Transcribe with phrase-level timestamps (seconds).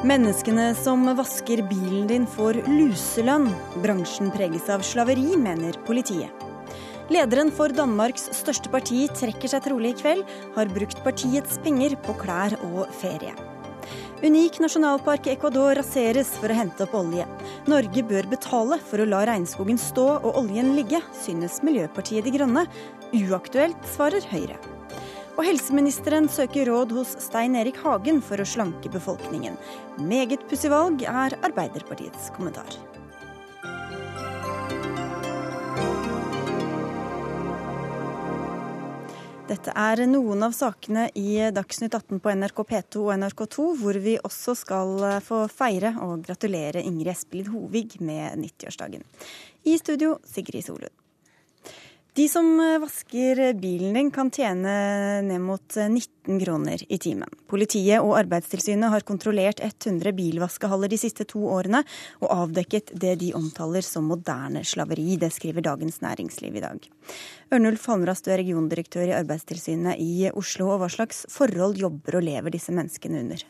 [0.00, 3.50] Menneskene som vasker bilen din får luselønn.
[3.84, 6.32] Bransjen preges av slaveri, mener politiet.
[7.12, 10.24] Lederen for Danmarks største parti trekker seg trolig i kveld,
[10.56, 13.36] har brukt partiets penger på klær og ferie.
[14.24, 17.24] Unik nasjonalpark i Ecuador raseres for å hente opp olje.
[17.70, 22.66] Norge bør betale for å la regnskogen stå og oljen ligge, synes Miljøpartiet De Grønne.
[23.10, 24.54] Uaktuelt, svarer Høyre.
[25.34, 29.56] Og helseministeren søker råd hos Stein Erik Hagen for å slanke befolkningen.
[29.98, 32.70] Meget pussig valg, er Arbeiderpartiets kommentar.
[39.50, 44.14] Dette er noen av sakene i Dagsnytt 18 på NRK P2 og NRK2, hvor vi
[44.22, 44.94] også skal
[45.26, 49.02] få feire og gratulere Ingrid Espelid Hovig med 90-årsdagen.
[49.66, 50.99] I studio Sigrid Solund.
[52.20, 54.72] De som eh, vasker bilen din kan tjene
[55.24, 55.94] ned mot 19
[56.34, 57.30] eh, kroner i timen.
[57.48, 61.80] Politiet og Arbeidstilsynet har kontrollert 100 bilvaskehaller de siste to årene,
[62.20, 65.14] og avdekket det de omtaler som moderne slaveri.
[65.22, 66.90] Det skriver Dagens Næringsliv i dag.
[67.56, 70.74] Ørnulf Halmrast, du er regiondirektør i Arbeidstilsynet i Oslo.
[70.74, 73.48] og Hva slags forhold jobber og lever disse menneskene under?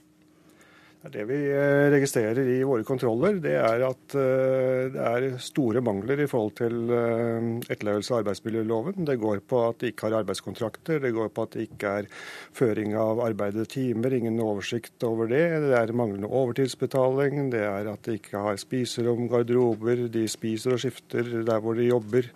[1.01, 6.21] Det vi eh, registrerer i våre kontroller, det er at eh, det er store mangler
[6.21, 9.07] i forhold til eh, etterlevelse av arbeidsmiljøloven.
[9.09, 12.11] Det går på at de ikke har arbeidskontrakter, det går på at det ikke er
[12.53, 15.47] føring av arbeidede timer, ingen oversikt over det.
[15.65, 20.85] Det er manglende overtidsbetaling, det er at de ikke har spiserom, garderober, de spiser og
[20.85, 22.29] skifter der hvor de jobber.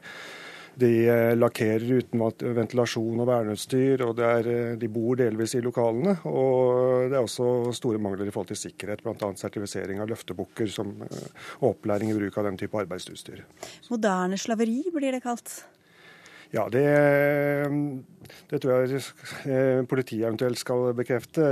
[0.80, 2.22] De eh, lakkerer uten
[2.56, 6.16] ventilasjon og verneutstyr, og er, eh, de bor delvis i lokalene.
[6.26, 9.30] Og det er også store mangler i forhold til sikkerhet, bl.a.
[9.38, 13.44] sertifisering av løftebukker eh, og opplæring i bruk av den type arbeidsutstyr.
[13.92, 15.60] Moderne slaveri blir det kalt?
[16.52, 16.84] Ja, det,
[18.50, 19.00] det, tror jeg
[19.48, 21.44] eh, politiet eventuelt skal bekrefte.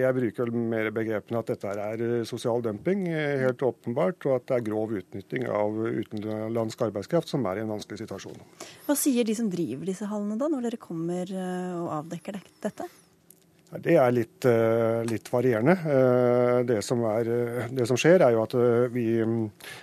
[0.00, 4.48] Jeg bruker mer begrepene at dette er eh, sosial dumping, eh, helt åpenbart, og at
[4.48, 8.40] det er grov utnytting av utenlandsk arbeidskraft som er i en vanskelig situasjon.
[8.88, 12.90] Hva sier de som driver disse hallene da, når dere kommer og avdekker dette?
[13.70, 15.76] Det er litt, eh, litt varierende.
[15.86, 18.54] Eh, det som, er, eh, det som, skjer, er jo at
[18.90, 19.22] vi,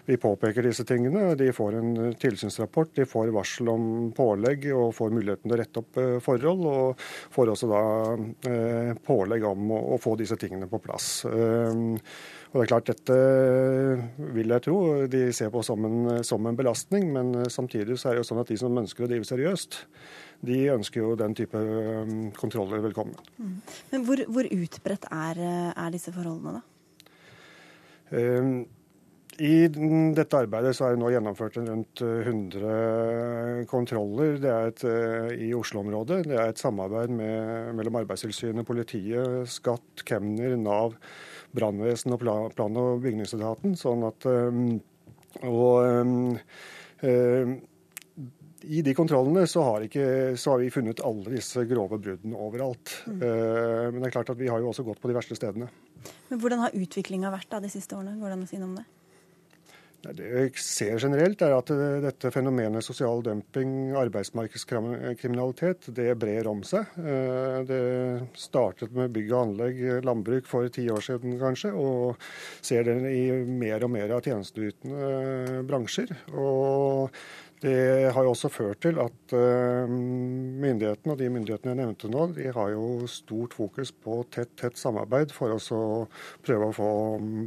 [0.05, 1.37] vi, påpeker disse tingene.
[1.39, 5.83] De får en tilsynsrapport, de får varsel om pålegg og får muligheten til å rette
[5.83, 6.67] opp forhold.
[6.67, 7.83] Og får også da
[9.07, 11.23] pålegg om å, å få disse tingene på plass.
[11.27, 13.15] Og det er klart, Dette
[14.35, 14.77] vil jeg tro
[15.07, 18.43] de ser på som en, som en belastning, men samtidig så er det jo sånn
[18.43, 19.81] at de som ønsker å drive seriøst,
[20.45, 23.17] de ønsker jo den type um, kontroller velkommen.
[23.37, 23.59] Mm.
[23.91, 25.43] Men hvor, hvor utbredt er,
[25.73, 26.65] er, disse forholdene, da?
[28.11, 28.51] Um,
[29.37, 34.37] i dette arbeidet så er det nå gjennomført rundt 100 uh, kontroller.
[34.41, 36.23] Det er et, uh, i Oslo-området.
[36.29, 40.97] Det er et samarbeid med, mellom Arbeidstilsynet, politiet, skatt, kemner, Nav,
[41.57, 43.77] brannvesen og plan- og bygningsetaten.
[43.77, 44.79] Sånn at og,
[45.45, 47.57] og um,
[48.65, 52.93] i de kontrollene så har, ikke, så har, vi funnet alle disse grove bruddene overalt.
[53.05, 53.19] Mm.
[53.21, 55.69] Uh, men det er klart at vi har jo også gått på de verste stedene.
[56.29, 58.17] Men Hvordan har utviklinga vært da de siste årene?
[58.17, 58.87] Går det an å si noe om det?
[60.07, 66.61] Det jeg ser generelt, er at eh, dette fenomenet sosial dumping, arbeidsmarkedskriminalitet, det brer om
[66.65, 66.93] seg.
[67.01, 67.81] Uh, det
[68.39, 72.15] startet med bygg og anlegg, landbruk for ti år siden kanskje, og
[72.61, 76.13] ser det i mer og mer av tjenesteytende bransjer.
[76.37, 77.11] Og
[77.61, 82.27] det har jo også ført til at uh, myndighetene og de myndighetene jeg nevnte nå,
[82.35, 85.87] de har jo stort fokus på tett, tett samarbeid for å
[86.45, 86.91] prøve å få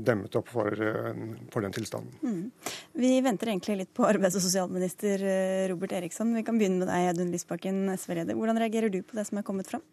[0.06, 1.15] demmet opp for, uh,
[1.54, 2.10] for den tilstanden.
[2.26, 2.75] Mm.
[2.98, 6.34] Vi venter egentlig litt på arbeids- og sosialminister eh, Robert Eriksson.
[6.34, 8.38] Vi kan begynne med deg, Audun Lysbakken, SV-leder.
[8.38, 9.84] Hvordan reagerer du på det som er kommet fram?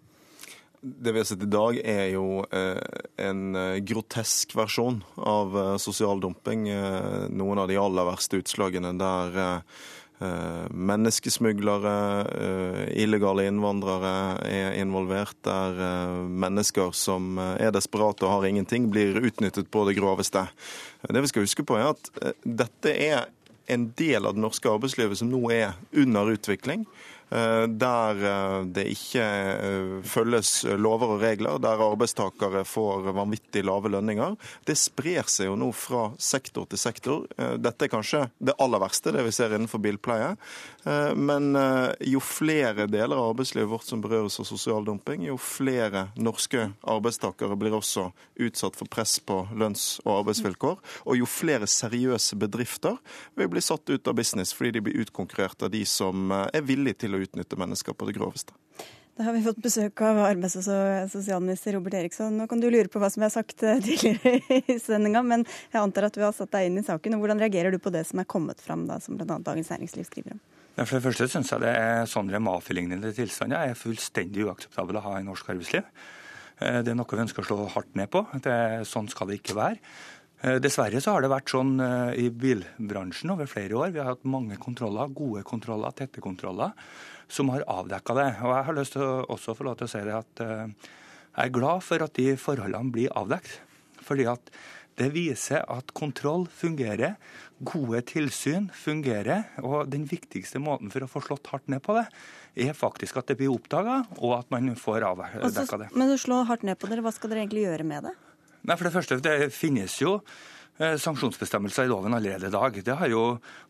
[0.81, 2.81] Det vi har sett i dag, er jo eh,
[3.25, 6.67] en grotesk versjon av eh, sosial dumping.
[6.69, 9.61] Eh, noen av de aller verste utslagene der Eh,
[10.19, 11.95] menneskesmuglere,
[12.41, 14.13] eh, illegale innvandrere
[14.49, 16.15] er involvert, der eh,
[16.45, 20.47] mennesker som er desperate og har ingenting, blir utnyttet på det groveste.
[21.07, 23.27] Det vi skal huske på, er at dette er
[23.67, 26.87] en del av det norske arbeidslivet som nå er under utvikling.
[27.29, 33.91] Eh, der eh, det ikke eh, følges lover og regler, der arbeidstakere får vanvittig lave
[33.91, 34.37] lønninger.
[34.67, 37.25] Det sprer seg jo nå fra sektor til sektor.
[37.59, 40.35] Dette er kanskje det aller verste, det vi ser innenfor bilpleie.
[41.17, 41.57] Men
[42.05, 47.57] jo flere deler av arbeidslivet vårt som berøres av sosial dumping, jo flere norske arbeidstakere
[47.59, 48.05] blir også
[48.47, 50.77] utsatt for press på lønns- og arbeidsvilkår.
[51.09, 52.95] Og jo flere seriøse bedrifter
[53.35, 57.03] vil bli satt ut av business fordi de blir utkonkurrert av de som er villige
[57.03, 58.55] til å utnytte mennesker på det groveste.
[59.17, 62.35] Da har vi fått besøk av arbeids- og sosialminister Robert Eriksson.
[62.37, 65.81] Nå kan du lure på hva som er sagt eh, tidligere i sendinga, men jeg
[65.81, 67.15] antar at du har satt deg inn i saken.
[67.17, 69.39] og Hvordan reagerer du på det som er kommet fram, da, som bl.a.
[69.41, 70.43] Dagens Næringsliv skriver om?
[70.77, 75.15] For det første syns jeg det er sånne mafialignende tilstander er fullstendig uakseptable å ha
[75.17, 75.87] i norsk arbeidsliv.
[76.61, 78.21] Eh, det er noe vi ønsker å slå hardt ned på.
[78.45, 79.81] Det, sånn skal det ikke være.
[80.45, 81.75] Eh, dessverre så har det vært sånn
[82.13, 83.93] i bilbransjen over flere år.
[83.95, 86.77] Vi har hatt mange kontroller, gode kontroller, tette kontroller
[87.27, 88.29] som har avdekka det.
[88.41, 90.67] Og Jeg har lyst til å også få lov til å si det at eh,
[91.37, 93.59] jeg er glad for at de forholdene blir avdekt.
[94.07, 94.51] Fordi at
[94.97, 97.15] det viser at kontroll fungerer,
[97.61, 99.45] gode tilsyn fungerer.
[99.61, 102.07] Og den viktigste måten for å få slått hardt ned på det,
[102.57, 105.91] er faktisk at det blir oppdaga, og at man får avdekka det.
[105.93, 108.15] Men du slår hardt ned på dere, hva skal dere egentlig gjøre med det?
[108.67, 112.81] Nei, for Det første, det finnes jo eh, sanksjonsbestemmelser i loven allerede i dag.
[112.83, 113.23] Det har jo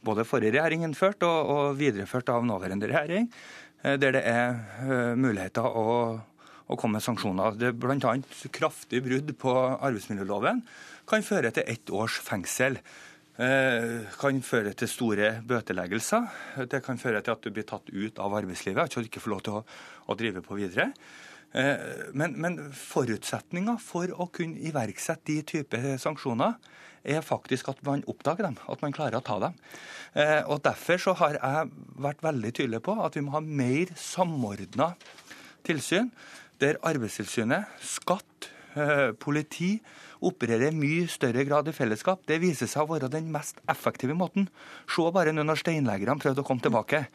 [0.08, 3.28] både forrige regjering innført og, og videreført av nåværende regjering,
[3.84, 4.56] eh, der det er
[4.88, 5.88] uh, muligheter å,
[6.66, 7.60] å, komme med sanksjoner.
[7.60, 8.16] Det er Bl.a.
[8.56, 10.64] kraftig brudd på arbeidsmiljøloven
[11.08, 12.80] kan føre til ett års fengsel.
[13.38, 16.30] Uh, kan føre til store bøteleggelser.
[16.72, 19.44] Det kan føre til at du blir tatt ut av arbeidslivet, du ikke får lov
[19.46, 19.66] til å,
[20.10, 20.90] å drive på videre.
[21.56, 26.58] Eh, men, men forutsetninga for å kunne iverksette de type sanksjoner
[27.08, 29.56] er faktisk at man oppdager dem, at man klarer å ta dem.
[30.18, 31.72] Eh, og Derfor så har jeg
[32.04, 34.92] vært veldig tydelig på at vi må ha mer samordna
[35.68, 36.12] tilsyn,
[36.60, 39.78] der Arbeidstilsynet, skatt, eh, politi
[40.26, 42.24] opererer i mye større grad i fellesskap.
[42.28, 44.50] Det viser seg å være den mest effektive måten.
[44.90, 47.06] Se bare nå når steinleggerne prøvde å komme tilbake.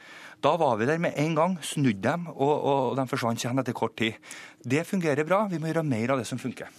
[0.42, 3.76] Da var vi der med en gang, snudde dem, og, og de forsvant igjen etter
[3.76, 4.18] kort tid.
[4.62, 5.44] Det fungerer bra.
[5.50, 6.70] Vi må gjøre mer av det som funker.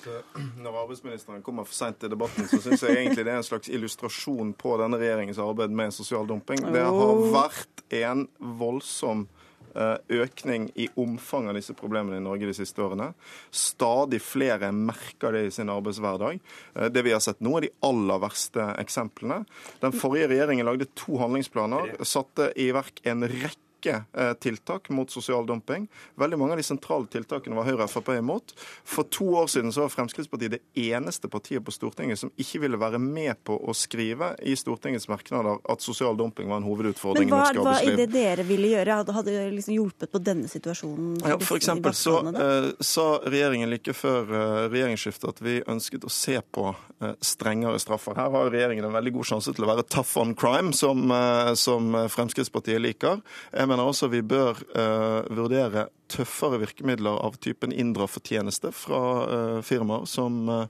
[0.64, 3.68] Når arbeidsministeren kommer for seint til debatten, så syns jeg egentlig det er en slags
[3.68, 6.64] illustrasjon på denne regjeringens arbeid med sosial dumping.
[6.72, 8.24] Det har vært en
[8.60, 9.39] voldsom Eh,
[9.74, 13.12] økning i omfanget av disse problemene i Norge de siste årene.
[13.54, 16.40] Stadig flere merker det i sin arbeidshverdag.
[16.74, 19.42] Eh, det vi har sett nå, er de aller verste eksemplene.
[19.82, 25.10] Den forrige regjeringen lagde to handlingsplaner, satte i verk en rekke rekke eh, tiltak mot
[25.10, 25.88] sosial dumping.
[26.14, 28.54] Veldig mange av de sentrale tiltakene var Høyre og Frp imot.
[28.84, 32.78] For to år siden så var Fremskrittspartiet det eneste partiet på Stortinget som ikke ville
[32.80, 37.30] være med på å skrive i Stortingets merknader at sosial dumping var en hovedutfordring i
[37.30, 37.64] norsk arbeidsliv.
[37.64, 38.98] Men hva er det dere ville gjøre?
[39.10, 41.16] Hadde det liksom hjulpet på denne situasjonen?
[41.20, 46.06] For, ja, for eksempel så uh, sa regjeringen like før uh, regjeringsskiftet at vi ønsket
[46.06, 48.16] å se på uh, strengere straffer.
[48.18, 51.10] Her har regjeringen en veldig god sjanse til å være tough on crime, som,
[51.58, 53.20] som Fremskrittspartiet liker.
[53.54, 59.60] Jeg mener også vi bør uh, vurdere tøffere virkemidler av typen inndra fortjeneste fra uh,
[59.62, 60.64] firmaer som uh,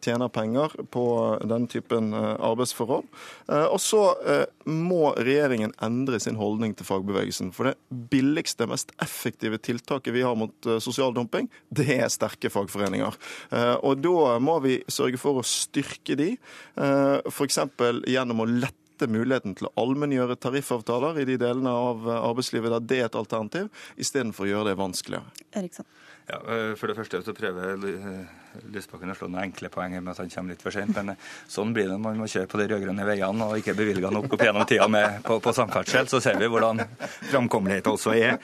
[0.00, 1.04] tjener penger på
[1.48, 3.06] den typen arbeidsforhold.
[3.48, 4.02] og så
[4.68, 7.48] må regjeringen endre sin holdning til fagbevegelsen.
[7.56, 13.16] For det billigste, mest effektive tiltaket vi har mot sosial dumping, det er sterke fagforeninger.
[13.80, 16.34] og da må vi sørge for å styrke de,
[16.76, 17.62] f.eks.
[18.04, 22.74] gjennom å lette lette muligheten til å allmenngjøre tariffavtaler i de delene av eh, arbeidslivet
[22.74, 25.46] der det er et alternativ, istedenfor å gjøre det vanskeligere.
[25.56, 25.88] Eriksson.
[26.28, 28.36] Ja, eh, for det første så prøver eh,
[28.74, 30.94] Lysbakken å slå noen enkle poenger med at han kommer litt for sent.
[30.96, 31.14] Men
[31.50, 34.34] sånn blir det når man må kjøre på de rød-grønne veiene og ikke bevilger nok
[34.34, 36.10] opp gjennom tida med, på, på, samferdsel.
[36.10, 36.82] Så ser vi hvordan
[37.30, 38.40] framkommeligheten også er.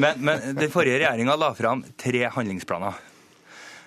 [0.00, 2.96] Men, men den forrige regjeringa la fram tre handlingsplaner.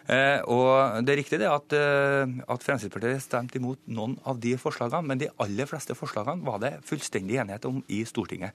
[0.10, 4.56] Eh, og Det er riktig det at, eh, at Fremskrittspartiet stemte imot noen av de
[4.58, 8.52] forslagene, men de aller fleste forslagene var det fullstendig enighet om i Stortinget.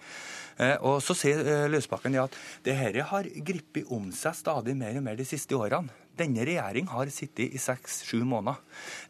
[0.59, 2.35] Eh, og Så sier Løsbakken at
[2.65, 5.91] det dette har gripet om seg stadig mer og mer de siste årene.
[6.17, 8.57] Denne regjering har sittet i seks-sju måneder.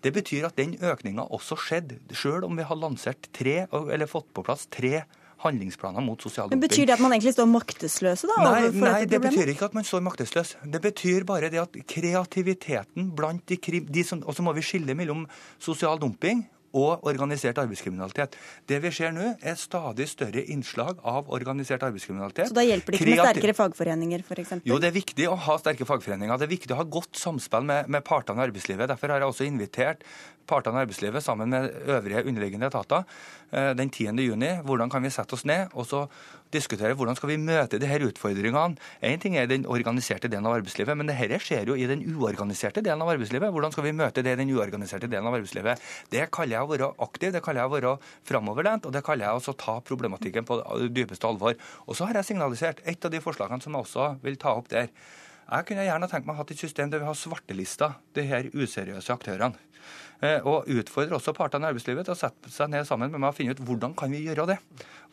[0.03, 4.33] Det betyr at den økninga også skjedde, sjøl om vi har lansert tre, eller fått
[4.33, 5.05] på plass tre
[5.45, 6.61] handlingsplaner mot sosial dumping.
[6.61, 8.31] Men Betyr det at man egentlig står maktesløse?
[8.31, 8.41] da?
[8.49, 10.57] Nei, nei det betyr ikke at man står maktesløs.
[10.65, 14.95] Det betyr bare det at kreativiteten blant de, de som Og så må vi skille
[14.97, 15.27] mellom
[15.61, 18.37] sosial dumping og organisert arbeidskriminalitet.
[18.69, 22.51] Det vi ser nå, er stadig større innslag av organisert arbeidskriminalitet.
[22.51, 24.55] Så da hjelper det ikke med sterkere fagforeninger, f.eks.?
[24.67, 26.39] Jo, det er viktig å ha sterke fagforeninger.
[26.41, 28.91] Det er viktig å ha godt samspill med, med partene i arbeidslivet.
[28.91, 30.05] Derfor har jeg også invitert
[30.49, 33.05] partene i arbeidslivet sammen med øvrige underliggende etater
[33.53, 34.19] eh, den 10.
[34.27, 34.51] juni.
[34.65, 36.05] Hvordan kan vi sette oss ned og så
[36.55, 38.79] diskutere hvordan skal vi møte de her utfordringene.
[39.05, 42.83] Én ting er den organiserte delen av arbeidslivet, men dette skjer jo i den uorganiserte
[42.85, 43.53] delen av arbeidslivet.
[43.55, 45.83] Hvordan skal vi møte det i den uorganiserte delen av arbeidslivet?
[46.15, 47.97] Det kaller jeg å være aktiv, det kaller jeg å være
[48.31, 50.61] framoverlent, og det kaller jeg også å ta problematikken på
[50.95, 51.59] dypeste alvor.
[51.85, 54.73] Og så har jeg signalisert et av de forslagene som jeg også vil ta opp
[54.73, 54.91] der.
[55.45, 58.49] Jeg kunne gjerne tenkt meg å ha et system der vi har svartelista de her
[58.55, 59.59] useriøse aktørene.
[60.25, 63.33] Eh, og utfordrer også partene i arbeidslivet til å sette seg ned sammen med meg
[63.33, 64.61] og finne ut hvordan kan vi gjøre det.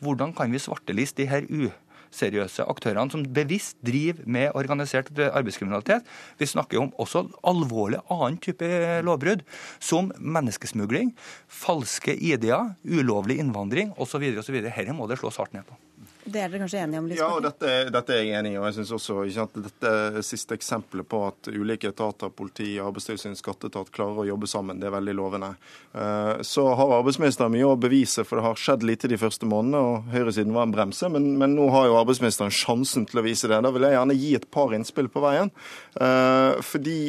[0.03, 6.07] Hvordan kan vi svarteliste de her useriøse aktørene som bevisst driver med organisert arbeidskriminalitet.
[6.39, 8.67] Vi snakker om også alvorlig annen type
[9.05, 9.43] lovbrudd,
[9.83, 11.13] som menneskesmugling,
[11.47, 14.31] falske ID-er, ulovlig innvandring osv.
[14.39, 15.79] Dette må det slås hardt ned på.
[16.23, 17.07] Det er dere kanskje enige om?
[17.09, 17.23] Lisbeth?
[17.23, 18.57] Ja, og dette, dette, er jeg enig i.
[18.59, 23.89] og jeg synes også at Dette siste eksempelet på at ulike etater, politi, arbeidstilsyn, skatteetat
[23.95, 25.51] klarer å jobbe sammen, det er veldig lovende.
[25.93, 29.81] Eh, så har arbeidsministeren mye å bevise, for det har skjedd lite de første månedene.
[29.81, 33.49] og Høyresiden var en bremse, men, men nå har jo arbeidsministeren sjansen til å vise
[33.49, 33.61] det.
[33.65, 35.53] Da vil jeg gjerne gi et par innspill på veien.
[35.97, 36.99] Eh, fordi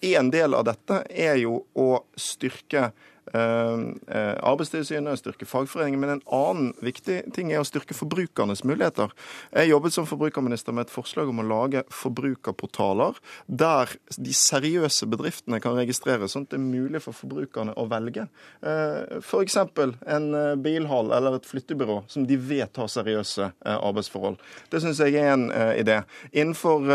[0.00, 2.90] en del av dette er jo å styrke
[3.34, 6.00] Arbeidstilsynet, styrke fagforeningen.
[6.00, 9.12] Men en annen viktig ting er å styrke forbrukernes muligheter.
[9.52, 15.60] Jeg jobbet som forbrukerminister med et forslag om å lage forbrukerportaler der de seriøse bedriftene
[15.62, 18.28] kan registrere, sånn at det er mulig for forbrukerne å velge.
[18.62, 19.58] Eh, F.eks.
[19.58, 20.28] en
[20.62, 24.38] bilhall eller et flyttebyrå som de vet har seriøse arbeidsforhold.
[24.72, 26.00] Det syns jeg er en idé.
[26.32, 26.86] Innenfor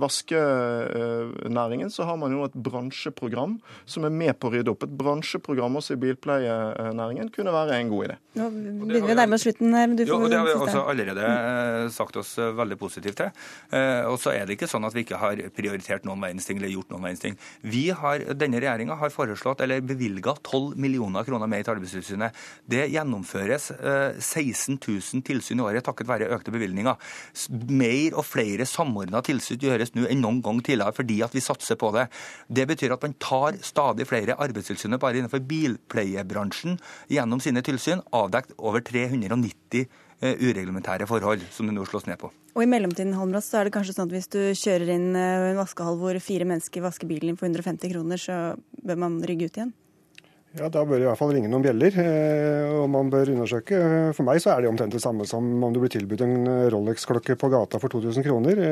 [0.00, 4.84] vaskenæringen så har man jo et bransjeprogram som er med på å rydde opp.
[4.86, 8.16] Et bransjeprogram også i bilpleienæringen kunne være en god idé.
[8.34, 9.70] Nå begynner vi å nærme oss slutten.
[9.70, 13.20] Men du får jo, det har vi også allerede eh, sagt oss eh, veldig positivt
[13.20, 13.30] til.
[13.70, 16.58] Eh, og så er det ikke sånn at vi ikke har prioritert noen verdens ting
[16.58, 17.38] eller gjort noen verdens ting.
[17.62, 22.34] Vi har, Denne regjeringa har foreslått eller bevilga 12 millioner kroner mer til Arbeidstilsynet.
[22.66, 26.98] Det gjennomføres 16 000 tilsyn i året takket være økte bevilgninger.
[27.70, 31.78] Mer og flere samordna tilsyn gjøres nå enn noen gang tidligere fordi at vi satser
[31.78, 32.08] på det.
[32.48, 36.80] Det betyr at man tar stadig flere Arbeidstilsynet bare innenfor bilpleiebransjen
[37.12, 39.84] gjennom sine tilsyn avdekt over 390
[40.24, 42.32] eh, ureglementære forhold, som det nå slås ned på.
[42.54, 45.52] Og I mellomtiden Halmras, så er det kanskje sånn at hvis du kjører inn eh,
[45.52, 48.42] en vaskehall hvor fire mennesker vasker bilen din for 150 kroner, så
[48.84, 49.74] bør man rygge ut igjen?
[50.54, 53.80] Ja, Da bør det i hvert fall ringe noen bjeller, eh, og man bør undersøke.
[54.14, 57.34] For meg så er det omtrent det samme som om du blir tilbudt en Rolex-klokke
[57.40, 58.62] på gata for 2000 kroner.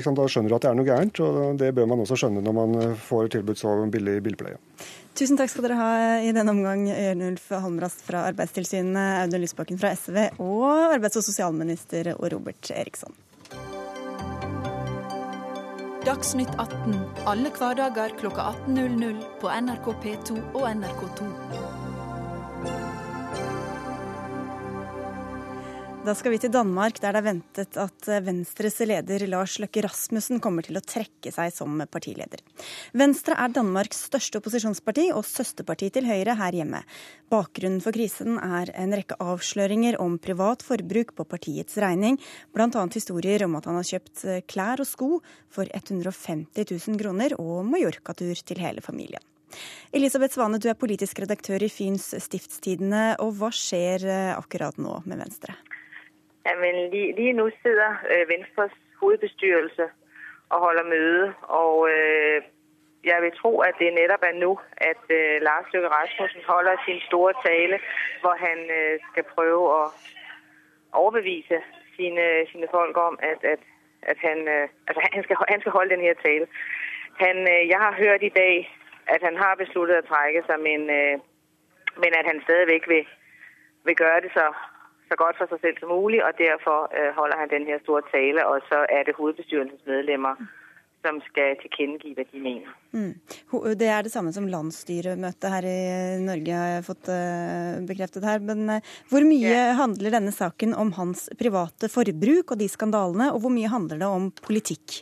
[0.00, 2.56] Da skjønner du at det er noe gærent, og det bør man også skjønne når
[2.56, 4.56] man får tilbudt så billig bilpleie.
[5.20, 5.88] Tusen takk skal dere ha
[6.24, 12.14] i denne omgang, Jørnulf Holmrast fra Arbeidstilsynet, Audun Lysbakken fra SV og arbeids- og sosialminister
[12.14, 13.12] og Robert Eriksson.
[16.06, 16.96] Dagsnytt 18
[17.28, 21.79] alle hverdager klokka 18.00 på NRK P2 og NRK2.
[26.10, 30.40] Da skal vi til Danmark, der det er ventet at Venstres leder Lars Løkke Rasmussen
[30.42, 32.42] kommer til å trekke seg som partileder.
[32.98, 36.82] Venstre er Danmarks største opposisjonsparti og søsterparti til Høyre her hjemme.
[37.30, 42.18] Bakgrunnen for krisen er en rekke avsløringer om privat forbruk på partiets regning,
[42.50, 42.82] bl.a.
[42.90, 45.12] historier om at han har kjøpt klær og sko
[45.46, 49.22] for 150 000 kroner og Mallorca-tur til hele familien.
[49.94, 55.22] Elisabeth Svane, du er politisk redaktør i Fyns Stiftstidende, og hva skjer akkurat nå med
[55.22, 55.54] Venstre?
[56.50, 59.84] Jamen, lige, lige nu sidder øh, Venstres hovedbestyrelse
[60.48, 62.42] og holder møde, og øh,
[63.04, 67.00] jeg vil tro, at det netop er nu, at øh, Lars Løkke Rasmussen holder sin
[67.08, 67.76] store tale,
[68.20, 69.86] hvor han øh, skal prøve at
[70.92, 71.58] overbevise
[71.96, 73.60] sine, sine folk om, at, at,
[74.02, 76.46] at han, øh, altså, han, skal, han skal holde den her tale.
[77.24, 78.54] Han, øh, jeg har hørt i dag,
[79.06, 81.14] at han har besluttet at trække sig, men, øh,
[82.02, 83.04] men at han stadigvæk vil,
[83.84, 84.46] vil gøre det så
[85.10, 88.02] så godt for seg selv som mulig, og derfor øh, holder han den her store
[88.14, 90.34] tale, og så er det hovedbestyrelsens medlemmer,
[91.04, 92.72] som skal tilkjennegi hva de mener.
[92.92, 93.14] Mm.
[93.80, 95.78] Det er det samme som landsstyremøtet her i
[96.22, 98.42] Norge, har jeg fått uh, bekreftet her.
[98.44, 99.78] Men hvor mye ja.
[99.80, 104.10] handler denne saken om hans private forbruk og de skandalene, og hvor mye handler det
[104.18, 105.00] om politikk?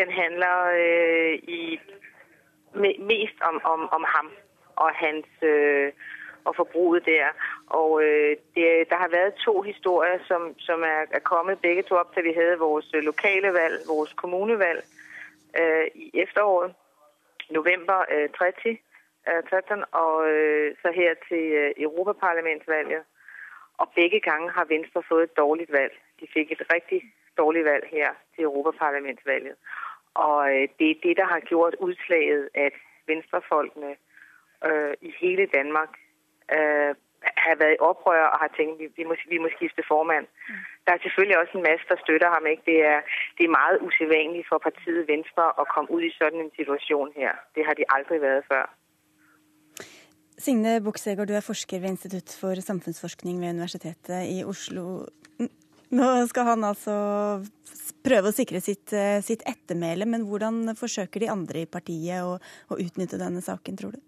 [0.00, 1.76] Den handler øh, i,
[3.12, 4.32] mest om, om, om ham
[4.76, 5.44] og hans
[6.46, 7.28] og forbruket der.
[7.66, 11.94] Og øh, det, der har vært to historier, som, som er, er kommet begge to
[11.94, 14.84] opp da vi hadde vores øh, lokale valg, vores kommunevalg
[15.60, 16.74] øh, i efteråret,
[17.50, 18.78] november øh, 30,
[19.28, 23.02] øh, 13, og øh, så her til øh, Europaparlamentsvalget.
[23.78, 25.92] Og begge gange har Venstre fått et dårlig valg.
[26.20, 27.02] De fikk et riktig
[27.38, 29.54] dårlig valg her til Europaparlamentsvalget.
[30.14, 32.72] Og øh, det er det, der har gjort utslaget at
[33.06, 33.96] venstrefolkene
[34.64, 35.92] øh, i hele Danmark
[36.52, 36.94] øh,
[37.44, 40.26] har været i oprør og har tænkt, at vi, må, vi må skifte formand.
[40.48, 40.54] Mm.
[40.84, 42.44] Der er selvfølgelig også en masse, der støtter ham.
[42.52, 42.62] Ikke?
[42.70, 43.00] Det, er,
[43.36, 47.32] det er meget usædvanligt for partiet Venstre at komme ud i sådan en situation her.
[47.54, 48.64] Det har de aldrig været før.
[50.38, 55.06] Signe Buksegård, du er forsker ved Institutt for samfunnsforskning ved Universitetet i Oslo.
[55.90, 56.94] Nå skal han altså
[58.04, 62.36] prøve å sikre sitt, eh, sitt ettermæle, men hvordan forsøker de andre i partiet å,
[62.70, 64.02] å utnytte denne saken, tror du?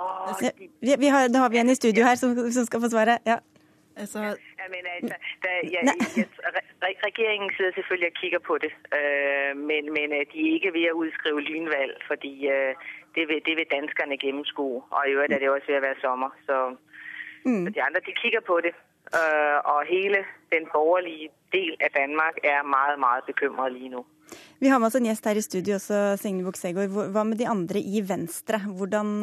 [0.00, 0.34] Oh,
[0.80, 3.18] vi, vi har, da har vi en i studio her som, som skal få svaret.
[3.26, 3.36] Ja.
[3.96, 4.18] Altså,
[4.62, 5.82] Jeg mener, altså, der, jeg,
[6.16, 6.26] jeg,
[7.06, 10.86] Regjeringen sidder selvfølgelig og kikker på det, øh, men, men øh, de er ikke ved
[10.90, 12.72] å utskrive lynvalg, fordi øh,
[13.14, 14.82] det, vil, det vil danskerne gjennomskue.
[14.90, 16.56] Og i øvrigt er det også ved å være sommer, så,
[17.44, 17.64] mm.
[17.64, 18.74] så de andre de kikker på det.
[19.12, 20.22] Og hele
[20.54, 24.06] den borgerlige del av Danmark er meget, meget bekymret lige nå.
[24.60, 26.88] Vi har med oss en gjest her i studio også, Signe Buksegård.
[27.12, 28.62] Hva med de andre i Venstre?
[28.78, 29.20] Hvordan,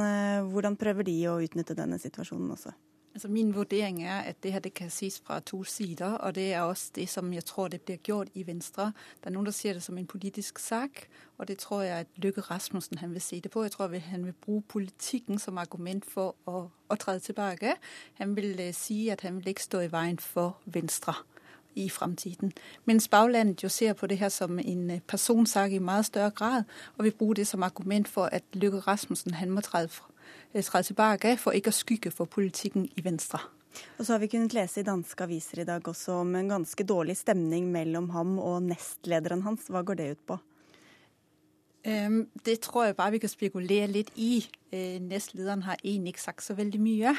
[0.52, 2.76] hvordan prøver de å utnytte denne situasjonen også?
[3.14, 6.54] Altså Min vurdering er at det her det kan ses fra to sider, og det
[6.54, 8.86] er også det som jeg tror det blir gjort i Venstre.
[9.20, 12.08] Det er noen som ser det som en politisk sak, og det tror jeg at
[12.16, 13.64] Lykke Rasmussen han vil se det på.
[13.64, 17.74] Jeg tror han vil bruke politikken som argument for å, å trede tilbake.
[18.14, 21.14] Han vil uh, si at han vil ikke stå i veien for Venstre
[21.76, 22.54] i fremtiden.
[22.86, 26.64] Mens baglandet jo ser på det her som en øh, personsak i meget større grad,
[26.98, 29.88] og vil bruke det som argument for at Lykke Rasmussen han må trede
[30.54, 33.40] fra Eh, tilbake for ikke å skygge for politikken i Venstre.
[34.00, 36.84] Og så har vi kunnet lese i danske aviser i dag også om en ganske
[36.84, 39.70] dårlig stemning mellom ham og nestlederen hans.
[39.70, 40.40] Hva går det ut på?
[41.86, 44.44] Um, det tror jeg bare vi kan spekulere litt i.
[44.74, 47.14] Uh, nestlederen har egentlig ikke sagt så veldig mye.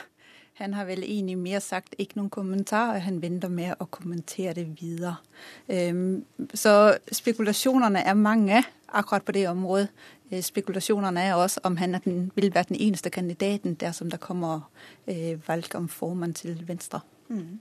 [0.58, 4.54] Han har vel egentlig mer sagt ikke noen kommentar, og han venter med å kommentere
[4.58, 5.14] det videre.
[6.52, 6.74] Så
[7.12, 8.60] spekulasjonene er mange
[8.92, 9.88] akkurat på det området.
[10.32, 14.68] Øh, spekulasjonene er også om han den, vil være den eneste kandidaten dersom det kommer
[15.06, 17.00] eh, valg om formann til Venstre.
[17.28, 17.60] Mm.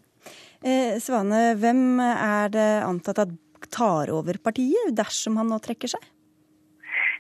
[0.65, 3.29] Eh, Svane, hvem er det antatt at
[3.72, 6.03] tar over partiet dersom han nå trekker seg?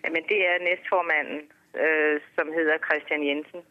[0.03, 1.41] Jamen, det er nestformannen,
[1.75, 3.65] øh, som heter Christian Jensen.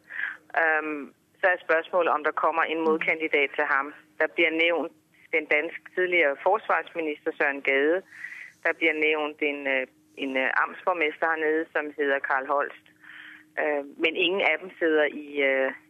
[0.59, 3.93] Um, så er spørsmålet om det kommer en motkandidat til ham.
[4.19, 4.93] Der blir nevnt
[5.35, 8.01] den danske tidligere forsvarsminister Søren Gade.
[8.63, 9.87] Der blir nevnt en øh,
[10.23, 12.85] en uh, amtsborgmester hernede, som hedder Karl Holst.
[13.61, 15.27] Uh, men ingen av dem sidder i,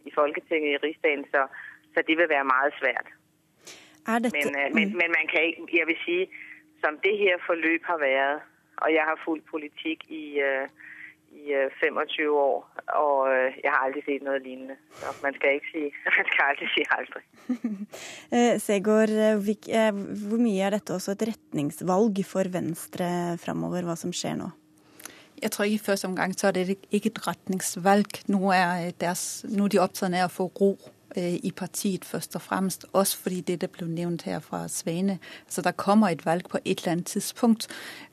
[0.08, 1.42] i Folketinget i Rigsdagen, så,
[1.92, 3.08] så, det vil være meget svært.
[4.24, 4.30] Det...
[4.36, 6.24] Men, men, men, man kan ikke, jeg vil sige,
[6.82, 8.40] som det her forløp har vært,
[8.76, 10.24] og jeg har fulgt politikk i
[11.30, 12.56] i 25 øh, år,
[12.94, 14.76] og øh, jeg har aldri sett noe lignende.
[14.98, 15.82] Så man skal ikke si
[16.18, 17.22] man skal aldri si aldri.
[18.30, 19.90] Eh, Segård, eh,
[20.28, 23.08] hvor mye er dette også et retningsvalg for Venstre
[23.42, 24.50] framover, hva som skjer nå?
[25.42, 28.22] Jeg tror ikke i første omgang så er det ikke et retningsvalg.
[28.28, 30.70] Nå er, deres, nå er de opptatt av å få ro
[31.16, 35.18] øh, i partiet først og fremst, også fordi det der ble nevnt her fra Svane.
[35.48, 37.68] Så der kommer et valg på et eller annet tidspunkt,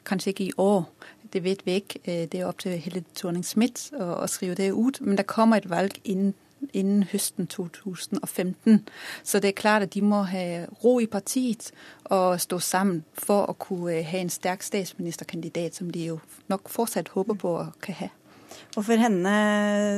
[0.05, 0.87] kanskje ikke i år.
[1.33, 1.99] Det vet vi ikke.
[2.07, 5.01] Øh, det er opp til Helle Thorning-Smith å skrive det ut.
[5.01, 6.33] Men det kommer et valg innen,
[6.73, 8.87] innen høsten 2015.
[9.23, 11.71] Så det er klart at de må ha ro i partiet
[12.05, 17.13] og stå sammen for å kunne ha en sterk statsministerkandidat, som de jo nok fortsatt
[17.13, 18.09] håper på å kan ha.
[18.77, 19.33] Og for henne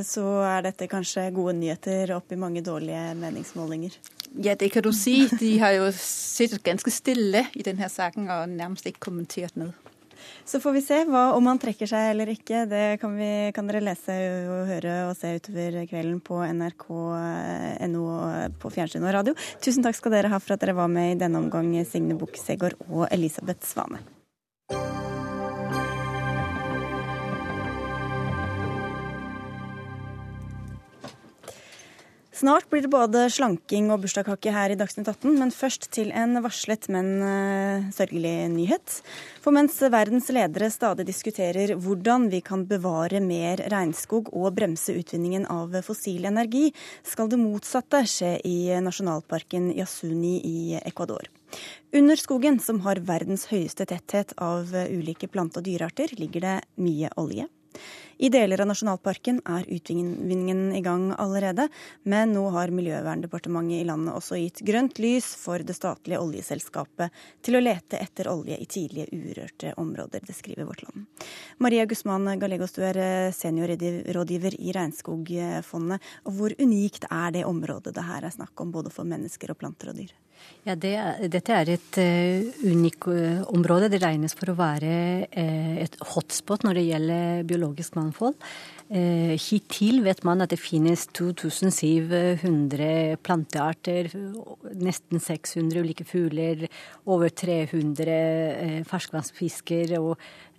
[0.08, 3.98] så er dette kanskje gode nyheter oppi mange dårlige meningsmålinger?
[4.44, 5.28] Ja, det kan du si.
[5.40, 9.74] De har jo sittet ganske stille i denne saken og nærmest ikke kommentert noe.
[10.46, 12.66] Så får vi se hva, om han trekker seg eller ikke.
[12.70, 14.16] Det kan, vi, kan dere lese
[14.50, 18.06] og høre og se utover kvelden på nrk.no
[18.62, 19.36] på fjernsyn og radio.
[19.64, 22.40] Tusen takk skal dere ha for at dere var med i denne omgang, Signe Buch
[22.42, 24.02] Segård og Elisabeth Svane.
[32.40, 36.40] Snart blir det både slanking og bursdagskake her i Dagsnytt 18, men først til en
[36.40, 38.94] varslet, men uh, sørgelig nyhet.
[39.44, 45.50] For mens verdens ledere stadig diskuterer hvordan vi kan bevare mer regnskog og bremse utvinningen
[45.52, 46.70] av fossil energi,
[47.04, 51.28] skal det motsatte skje i nasjonalparken Yasuni i Ecuador.
[51.92, 57.12] Under skogen, som har verdens høyeste tetthet av ulike plante- og dyrearter, ligger det mye
[57.20, 57.52] olje.
[58.20, 61.70] I deler av nasjonalparken er utvinningen i gang allerede,
[62.04, 67.16] men nå har Miljøverndepartementet i landet også gitt grønt lys for det statlige oljeselskapet
[67.48, 70.26] til å lete etter olje i tidlige urørte områder.
[70.28, 71.08] Det skriver Vårt Land.
[71.64, 76.12] Maria Guzman Gallegos, du er eh, seniorrådgiver i Regnskogfondet.
[76.28, 79.94] Hvor unikt er det området det her er snakk om, både for mennesker og planter
[79.94, 80.12] og dyr?
[80.68, 80.94] Ja, det,
[81.32, 83.88] Dette er et uh, unikt uh, område.
[83.92, 84.92] Det regnes for å være
[85.32, 88.36] uh, et hotspot når det gjelder biologisk mangfold.
[88.90, 94.10] Uh, hittil vet man at det finnes 2700 plantearter,
[94.82, 96.66] nesten 600 ulike fugler,
[97.06, 100.18] over 300 ferskvannsfisker og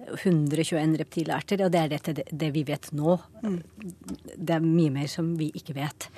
[0.09, 3.17] 121 reptilarter, og det er dette det vi vet nå.
[3.45, 3.59] Mm.
[4.37, 6.09] Det er mye mer som vi ikke vet.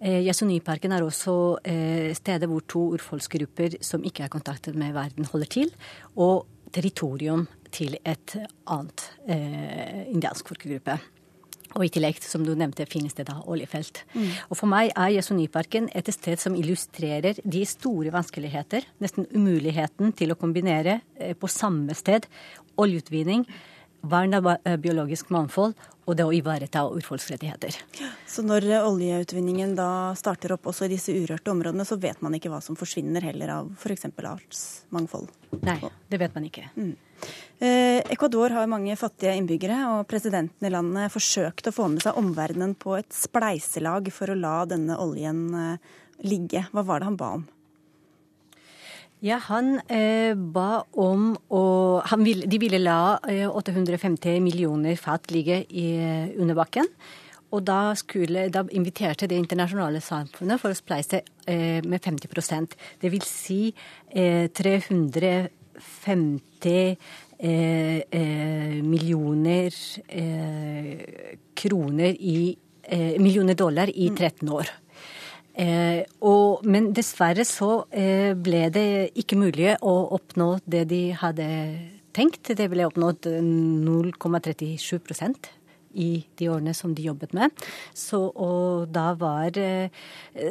[0.00, 5.28] Eh, Yasuniparken er også eh, stedet hvor to urfolksgrupper som ikke er kontaktet med verden,
[5.32, 5.74] holder til,
[6.16, 8.38] og territorium til et
[8.70, 10.98] annet eh, indiansk folkegruppe.
[11.74, 14.04] Og i tillegg, som du nevnte, finnes det da oljefelt.
[14.14, 14.30] Mm.
[14.48, 20.34] Og for meg er Jasoniparken et sted som illustrerer de store vanskeligheter, nesten umuligheten til
[20.34, 22.28] å kombinere eh, på samme sted
[22.80, 23.46] oljeutvinning,
[24.10, 27.78] vern av eh, biologisk mangfold og det å ivareta urfolksrettigheter.
[28.28, 29.88] Så når oljeutvinningen da
[30.18, 33.54] starter opp også i disse urørte områdene, så vet man ikke hva som forsvinner heller
[33.54, 34.10] av f.eks.
[34.12, 35.32] artsmangfold?
[35.64, 35.78] Nei,
[36.12, 36.66] det vet man ikke.
[36.76, 36.92] Mm.
[37.58, 42.20] Eh, Ecuador har mange fattige innbyggere, og presidenten i landet forsøkte å få med seg
[42.20, 45.92] omverdenen på et spleiselag for å la denne oljen eh,
[46.28, 46.66] ligge.
[46.74, 47.46] Hva var det han ba om?
[49.24, 55.64] Ja, Han eh, ba om å vil, De ville la eh, 850 millioner fat ligge
[55.70, 55.96] i,
[56.36, 56.84] under bakken.
[57.54, 63.10] Og da, skulle, da, inviterte det internasjonale samfunnet for å spleise eh, med 50% Det
[63.14, 63.74] vil si
[64.12, 65.48] 350
[67.38, 69.74] Eh, eh, millioner
[70.08, 72.58] eh, kroner i
[73.18, 74.68] Millioner dollar i 13 år.
[75.54, 81.46] Eh, og, men dessverre så eh, ble det ikke mulig å oppnå det de hadde
[82.14, 82.54] tenkt.
[82.58, 85.52] Det ble oppnådd 0,37%
[85.94, 87.64] i de årene som de jobbet med.
[87.94, 89.90] Så, og da var eh,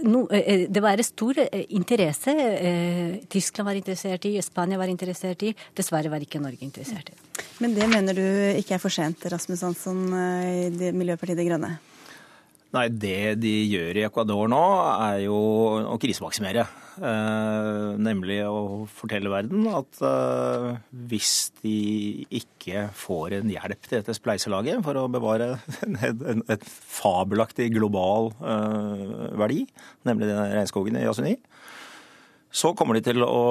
[0.07, 2.35] no, eh, Det var stor eh, interesse.
[3.31, 5.53] Tyskland var interessert i, Spania var interessert i.
[5.75, 7.17] Dessverre var ikke Norge interessert i.
[7.63, 8.25] Men det mener du
[8.59, 11.75] ikke er for sent, Rasmus Hansson i Miljøpartiet De Grønne?
[12.73, 14.63] Nei, det de gjør i Ecuador nå,
[15.05, 15.37] er jo
[15.93, 16.63] å krisemaksimere.
[16.93, 20.67] Eh, nemlig å fortelle verden at eh,
[21.09, 21.77] hvis de
[22.37, 25.55] ikke får en hjelp til dette spleiselaget for å bevare
[25.85, 29.05] en, et fabelaktig global eh,
[29.41, 29.63] verdi,
[30.09, 31.37] nemlig regnskogen i Yasuni,
[32.53, 33.41] så kommer de til å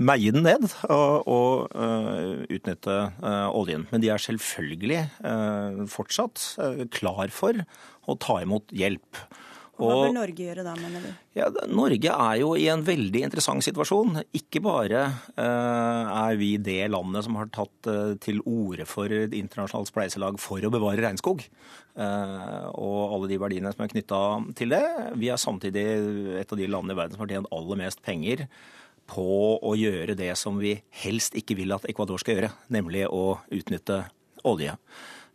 [0.00, 3.86] meie den ned og, og uh, utnytte uh, oljen.
[3.92, 6.42] Men de er selvfølgelig uh, fortsatt
[6.94, 7.64] klar for
[8.08, 9.24] å ta imot hjelp.
[9.82, 11.12] Og Hva bør Norge gjøre da, mener du?
[11.34, 14.20] Ja, Norge er jo i en veldig interessant situasjon.
[14.36, 15.06] Ikke bare
[15.40, 17.88] er vi det landet som har tatt
[18.22, 21.42] til orde for et internasjonalt spleiselag for å bevare regnskog.
[21.96, 24.20] og alle de verdiene som er knytta
[24.60, 24.84] til det.
[25.18, 25.88] Vi er samtidig
[26.44, 28.46] et av de landene i verden som har tjent aller mest penger
[29.12, 29.28] på
[29.60, 34.04] å gjøre det som vi helst ikke vil at Ecuador skal gjøre, nemlig å utnytte
[34.48, 34.76] olje.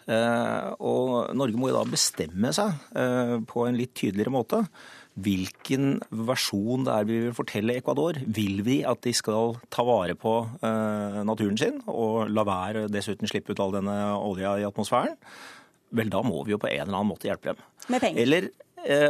[0.07, 4.61] Eh, og Norge må jo da bestemme seg eh, på en litt tydeligere måte.
[5.17, 8.19] Hvilken versjon det er vi vil fortelle Ecuador.
[8.23, 13.29] Vil vi at de skal ta vare på eh, naturen sin og la være dessuten
[13.29, 15.17] slippe ut all denne olja i atmosfæren?
[15.97, 17.67] Vel, da må vi jo på en eller annen måte hjelpe dem.
[17.91, 18.23] Med penger?
[18.23, 18.49] Eller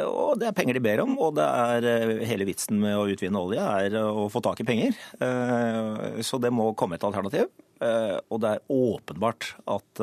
[0.07, 3.05] og det er penger de ber om, og det er eh, hele vitsen med å
[3.11, 4.97] utvinne olje er å få tak i penger.
[5.21, 7.49] Eh, så det må komme et alternativ.
[7.77, 9.99] Og det er åpenbart at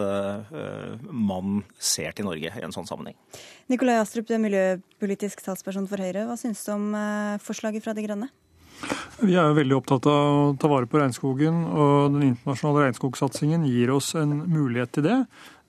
[1.11, 3.17] man ser til Norge i en sånn sammenheng.
[3.67, 6.23] Nikolai Astrup, du er miljøpolitisk talsperson for Høyre.
[6.29, 6.87] Hva syns du om
[7.43, 8.31] forslaget fra De Grønne?
[9.25, 13.65] Vi er jo veldig opptatt av å ta vare på regnskogen, og den internasjonale regnskogsatsingen
[13.69, 15.19] gir oss en mulighet til det.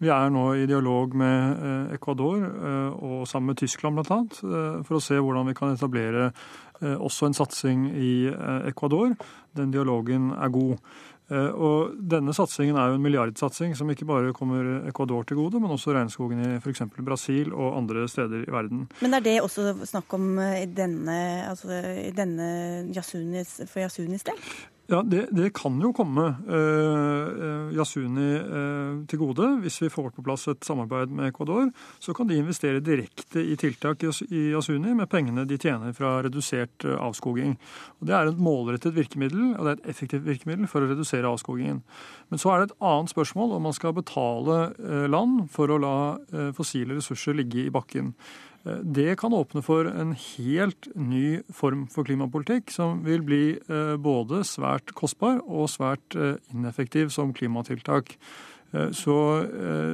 [0.04, 4.18] Vi er nå i dialog med eh, Ecuador eh, og sammen med Tyskland bl.a.
[4.28, 6.32] Eh, for å se hvordan vi kan etablere
[6.76, 8.28] også en satsing i
[8.68, 9.14] Ecuador.
[9.56, 10.74] Den dialogen er god.
[11.32, 15.74] Og denne satsingen er jo en milliardsatsing som ikke bare kommer Ecuador til gode, men
[15.74, 16.84] også regnskogen i f.eks.
[17.00, 18.86] Brasil og andre steder i verden.
[19.02, 21.18] Men er det også snakk om i denne,
[21.50, 21.82] altså
[22.16, 22.48] denne
[22.94, 24.38] Yasunis, for Yasunis del?
[24.88, 29.48] Ja, det, det, kan jo komme uh, Yasuni uh, til gode.
[29.64, 33.58] Hvis vi får på plass et samarbeid med Ecuador, så kan de investere direkte i
[33.58, 37.58] tiltak i Yasuni med pengene de tjener fra redusert avskoging.
[37.98, 41.34] Og Det er et målrettet virkemiddel, og det er et effektivt virkemiddel for å redusere
[41.34, 41.82] avskogingen.
[42.30, 44.60] Men så er det et annet spørsmål om man skal betale
[45.10, 45.96] land for å la
[46.54, 48.14] fossile ressurser ligge i bakken.
[48.66, 54.42] Det kan åpne for en helt ny form for klimapolitikk, som vil bli eh, både
[54.48, 58.16] svært kostbar og svært eh, ineffektiv som klimatiltak.
[58.74, 59.18] Eh, så,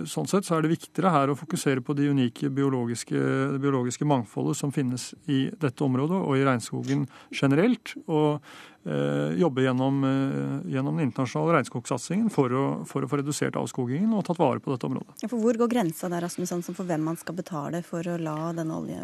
[0.07, 3.19] sånn sett så er det viktigere her å fokusere på de unike biologiske,
[3.57, 7.97] det biologiske mangfoldet som finnes i dette området og i regnskogen generelt.
[8.07, 12.50] Og Eh, jobbe gjennom, eh, gjennom, den internasjonale regnskogsatsingen for,
[12.89, 15.22] for, å få redusert avskogingen og tatt vare på dette området.
[15.22, 18.17] Ja, for Hvor går grensa der, Rasmus Hansson, for hvem man skal betale for å
[18.17, 18.36] la,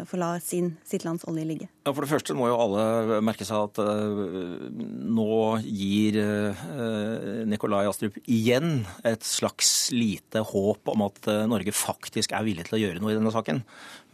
[0.02, 1.68] for å la sin, sitt lands olje ligge?
[1.86, 6.18] Ja, For det første må jo alle merke seg at uh, nå gir
[7.48, 12.82] Nikolai Astrup igjen et slags lite håp om at Norge faktisk er villig til å
[12.82, 13.62] gjøre noe i denne saken.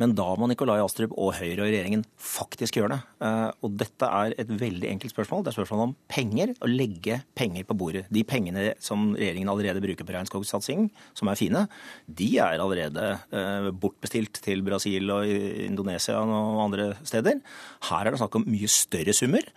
[0.03, 3.00] Men da må Nikolai Astrup og Høyre og regjeringen faktisk gjøre det.
[3.64, 5.44] Og dette er et veldig enkelt spørsmål.
[5.46, 8.04] Det spørsmål om penger, å legge penger på bordet.
[8.12, 11.64] De pengene som regjeringen allerede bruker på regnskogsatsing, som er fine,
[12.06, 17.40] de er allerede bortbestilt til Brasil og Indonesia og andre steder.
[17.90, 19.48] Her er det snakk om mye større summer.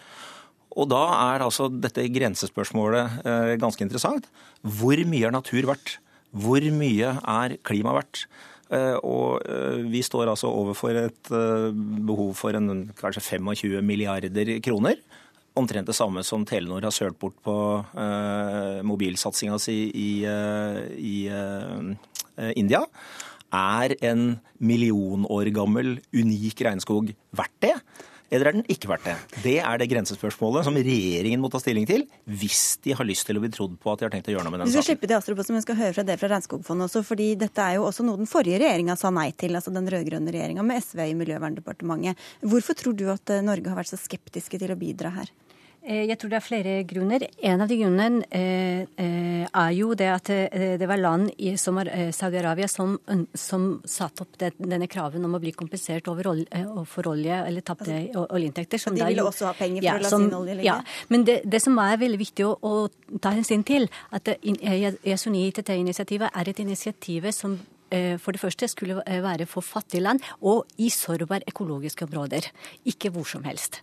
[0.77, 4.27] Og da er altså dette grensespørsmålet eh, ganske interessant.
[4.61, 5.97] Hvor mye er natur verdt?
[6.37, 8.27] Hvor mye er klima verdt?
[8.69, 15.01] Eh, og eh, vi står altså overfor et behov for en, kanskje 25 milliarder kroner.
[15.57, 21.15] Omtrent det samme som Telenor har sølt bort på uh, mobilsatsinga si i, uh, i
[21.31, 22.83] uh, India.
[23.53, 27.73] Er en million år gammel, unik regnskog verdt det?
[28.27, 29.15] eller er den ikke verdt det?
[29.43, 33.39] Det er det grensespørsmålet som regjeringen må ta stilling til hvis de har lyst til
[33.39, 34.75] å bli trodd på at de har tenkt å gjøre noe med den saken.
[34.75, 37.29] Vi skal slippe til Astrup også, men skal høre fra det fra Regnskogfondet også, fordi
[37.39, 40.65] dette er jo også noe den forrige regjeringa sa nei til, altså den rød-grønne regjeringa
[40.67, 42.27] med SV i Miljøverndepartementet.
[42.43, 45.31] Hvorfor tror du at eh, Norge har vært så skeptiske til å bidra her?
[45.87, 47.23] Eh, jeg tror det er flere grunner.
[47.47, 50.31] En av de grunnene eh, eh, er jo det at
[50.81, 52.97] det var land som Saudi-Arabia som,
[53.33, 57.93] som satte opp denne kraven om å bli kompensert over olje, for olje eller tapte
[57.93, 58.83] altså, oljeinntekter.
[58.97, 60.67] de ville jo, også ha penger for ja, å la som, sin olje ligge?
[60.67, 65.47] Ja, men det, det, som er veldig viktig å, å ta hensyn til, at Yasuni
[65.47, 67.55] ITT-initiativet er et initiativ som
[68.19, 72.41] for det første skulle eh, være for fattige land og i sårbare økologiske områder.
[72.85, 73.81] Ikke hvor som helst.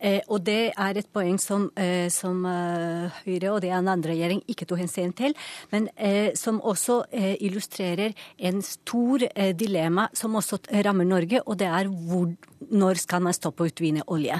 [0.00, 1.70] Eh, og det er et poeng som,
[2.10, 5.34] som Høyre og det er en andre regjering ikke tok hensyn til,
[5.72, 5.88] men
[6.38, 7.02] som også
[7.44, 9.18] illustrerer en stor
[9.58, 12.28] dilemma som også rammer Norge, og det er hvor,
[12.70, 14.38] når skal man stoppe å utvinne olje.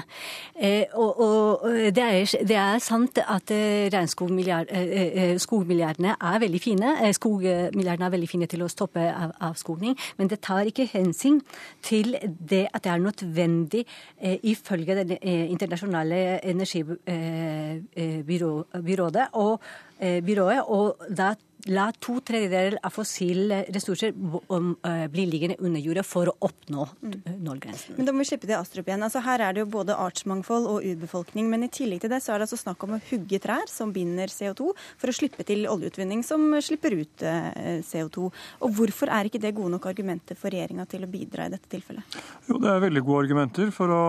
[0.93, 3.51] Og, og det, er, det, er, sant at
[3.93, 6.89] regnskogmilliardene er veldig fine.
[7.17, 9.02] Skogmilliardene er veldig fine til å stoppe
[9.39, 9.97] avskoging.
[10.17, 11.41] Men det tar ikke hensyn
[11.81, 12.15] til
[12.49, 13.85] det at det er nødvendig
[14.21, 19.59] eh, ifølge Det eh, internasjonale energibyrået eh, og,
[20.25, 21.33] byrået, og da
[21.71, 27.13] la to tredjedeler av fossile ressurser eh, bli liggende under jorda for å oppnå mm.
[27.39, 27.95] nullgrensen.
[27.97, 29.05] Men da må vi slippe til Astrup igjen.
[29.05, 31.47] Altså, her er det jo både artsmangfold og urbefolkning.
[31.51, 33.93] Men i tillegg til det så er det altså snakk om å hugge trær som
[33.95, 38.27] binder CO2, for å slippe til oljeutvinning som slipper ut eh, CO2.
[38.67, 41.71] Og hvorfor er ikke det gode nok argumenter for regjeringa til å bidra i dette
[41.71, 42.19] tilfellet?
[42.49, 44.03] Jo, det er veldig gode argumenter for å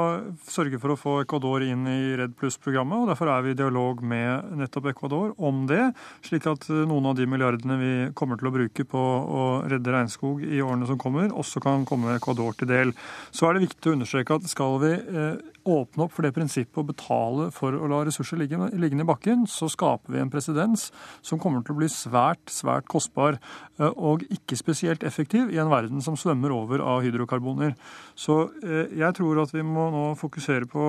[0.50, 3.04] sørge for å få Ecuador inn i Redd Pluss-programmet.
[3.04, 5.92] og Derfor er vi i dialog med nettopp Ecuador om det,
[6.26, 9.42] slik at eh, noen av de miljøene milliardene vi kommer til å bruke på å
[9.68, 12.94] redde regnskog i årene som kommer, også kan komme Ecuador til del.
[13.30, 16.80] Så er det viktig å understreke at skal vi eh, åpne opp for det prinsippet
[16.80, 20.90] å betale for å la ressurser ligge, liggende i bakken, så skaper vi en presedens
[21.24, 23.38] som kommer til å bli svært, svært kostbar
[23.78, 27.74] eh, og ikke spesielt effektiv i en verden som svømmer over av hydrokarboner.
[28.18, 30.84] Så eh, jeg tror at vi må nå fokusere på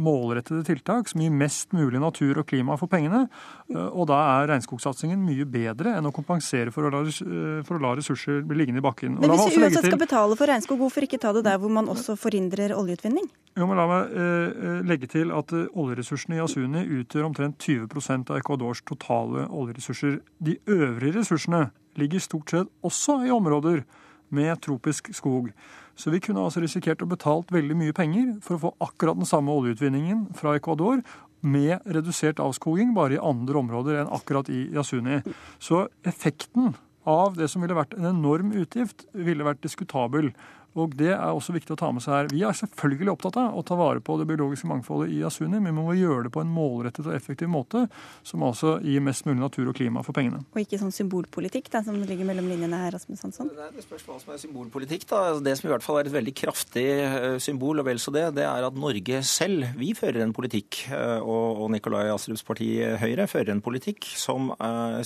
[0.00, 3.24] målrettede tiltak som gir mest mulig natur og klima for pengene.
[3.70, 7.82] Og da er regnskogsatsingen mye bedre enn å kompensere for å la, eh, for å
[7.82, 9.18] la ressurser bli liggende i bakken.
[9.20, 11.90] Men hvis vi uansett skal betale for regnskog, hvorfor ikke ta det der hvor man
[11.90, 13.28] også forhindrer oljeutvinning?
[13.58, 18.32] Jo, men La meg eh, legge til at eh, oljeressursene i Asuni utgjør omtrent 20%
[18.32, 20.20] av Ecuadors totale oljeressurser.
[20.38, 21.68] De øvrige ressursene
[22.00, 23.84] ligger stort sett også i områder
[24.30, 25.50] med tropisk skog.
[25.94, 29.28] Så vi kunne altså risikert å betalt veldig mye penger for å få akkurat den
[29.28, 31.02] samme oljeutvinningen fra Ecuador,
[31.40, 35.22] med redusert avskoging bare i andre områder enn akkurat i Yasuni.
[35.56, 36.74] Så effekten
[37.08, 40.34] av det som ville vært en enorm utgift, ville vært diskutabel.
[40.78, 42.28] Og Det er også viktig å ta med seg her.
[42.30, 45.72] Vi er selvfølgelig opptatt av å ta vare på det biologiske mangfoldet i Asuni, men
[45.72, 47.86] vi må gjøre det på en målrettet og effektiv måte,
[48.26, 50.44] som altså gir mest mulig natur og klima for pengene.
[50.54, 53.50] Og ikke sånn symbolpolitikk det som ligger mellom linjene her, Rasmus Hansson?
[53.50, 55.08] Det, er spørs hva som er symbolpolitikk.
[55.10, 55.24] da.
[55.32, 58.14] Altså, det som i hvert fall er et veldig kraftig eh, symbol, og vel så
[58.14, 62.72] det, det er at Norge selv, vi fører en politikk, eh, og, Nikolai Astrups parti
[62.98, 64.48] Høyre fører en politikk som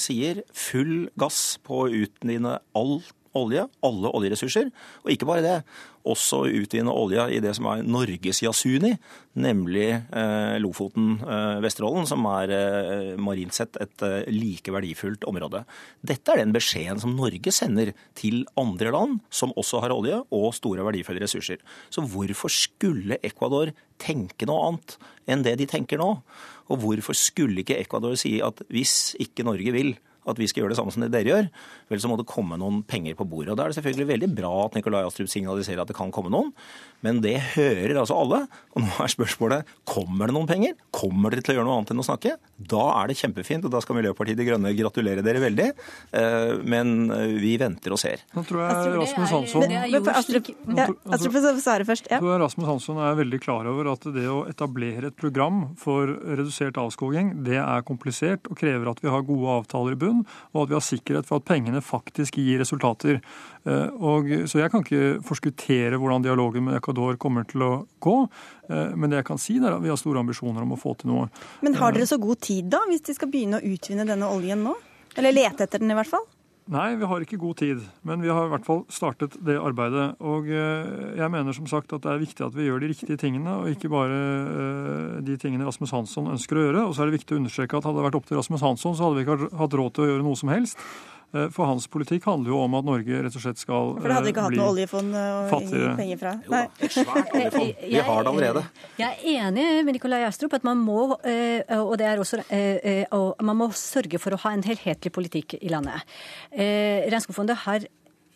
[0.01, 4.71] sier full gass på å utvinne alt olje, alle oljeressurser.
[5.05, 5.57] Og ikke bare det,
[6.05, 8.93] også utvinne olje i det som er Norges Yasuni,
[9.41, 15.65] nemlig eh, Lofoten, eh, Vesterålen, som er eh, marint sett et eh, like verdifullt område.
[16.05, 20.51] Dette er den beskjeden som Norge sender til andre land som også har olje og
[20.57, 21.63] store verdifulle ressurser.
[21.89, 24.99] Så hvorfor skulle Ecuador tenke noe annet
[25.31, 26.11] enn det de tenker nå?
[26.73, 29.97] Og hvorfor skulle ikke Ecuador si at hvis ikke Norge vil
[30.31, 31.51] at vi skal gjøre det samme som det dere gjør,
[31.93, 33.53] vel så må det komme noen penger på bordet.
[33.53, 36.33] Og Da er det selvfølgelig veldig bra at Nikolai Astrup signaliserer at det kan komme
[36.33, 36.53] noen,
[37.05, 38.45] men det hører altså alle.
[38.75, 40.77] Og nå er spørsmålet kommer det noen penger?
[40.95, 42.37] Kommer dere til å gjøre noe annet enn å snakke?
[42.57, 45.69] Da er det kjempefint, og da skal Miljøpartiet De Grønne gratulere dere veldig.
[46.17, 48.25] Eh, men eh, vi venter og ser.
[48.35, 49.67] Nå tror jeg Rasmus Hansson
[50.15, 52.09] Astrup får svare først.
[52.11, 52.21] Ja.
[52.23, 56.09] tror jeg Rasmus Hansson er veldig klar over at det å etablere et program for
[56.09, 60.61] redusert avskoging, det er komplisert og krever at vi har gode avtaler i bunn, og
[60.63, 63.21] at vi har sikkerhet for at pengene faktisk gir resultater.
[63.65, 67.73] Eh, og, så jeg kan ikke forskuttere hvordan dialogen med Ecuador kommer til å
[68.05, 68.17] gå.
[68.69, 70.97] Eh, men det jeg kan si er at vi har store ambisjoner om å få
[71.01, 71.29] til noe.
[71.65, 74.65] Men har dere så god tid da, hvis de skal begynne å utvinne denne oljen
[74.67, 74.77] nå?
[75.19, 76.27] Eller lete etter den i hvert fall?
[76.73, 80.15] Nei, vi har ikke god tid, men vi har i hvert fall startet det arbeidet.
[80.25, 83.59] Og jeg mener som sagt at det er viktig at vi gjør de riktige tingene,
[83.61, 86.87] og ikke bare de tingene Rasmus Hansson ønsker å gjøre.
[86.89, 88.97] Og så er det viktig å understreke at hadde det vært opp til Rasmus Hansson,
[88.97, 90.81] så hadde vi ikke hatt råd til å gjøre noe som helst.
[91.35, 94.03] Eh, for hans politikk handler jo om at Norge rett og slett skal bli fattigere.
[94.03, 96.35] For det hadde ikke hatt noe oljefond å gi penger fra?
[96.53, 96.63] Nei.
[96.81, 97.83] Jo, svært oljefond.
[97.89, 98.65] Vi har det allerede.
[99.01, 102.45] Jeg er enig med Nikolai Astrup at man må, og det er også,
[103.43, 106.07] man må sørge for å ha en helhetlig politikk i landet.
[106.55, 107.89] Regnskogfondet har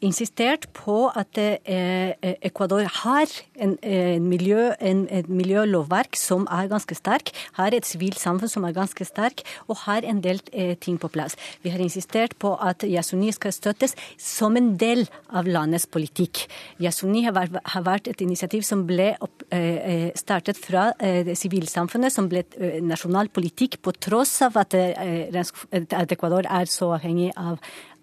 [0.05, 2.13] insistert på at eh,
[2.47, 8.51] Ecuador har en, en, miljø, en, et miljølovverk som er ganske sterk, har et sivilsamfunn
[8.51, 11.37] som er ganske sterk, og har en del eh, ting på plass.
[11.65, 16.45] Vi har insistert på at Yasuni skal støttes som en del av landets politikk.
[16.83, 22.45] Yasuni har, har vært et initiativ som ble opp, eh, startet fra sivilsamfunnet, som ble
[22.85, 27.59] nasjonal politikk, på tross av at, at Ecuador er så avhengig av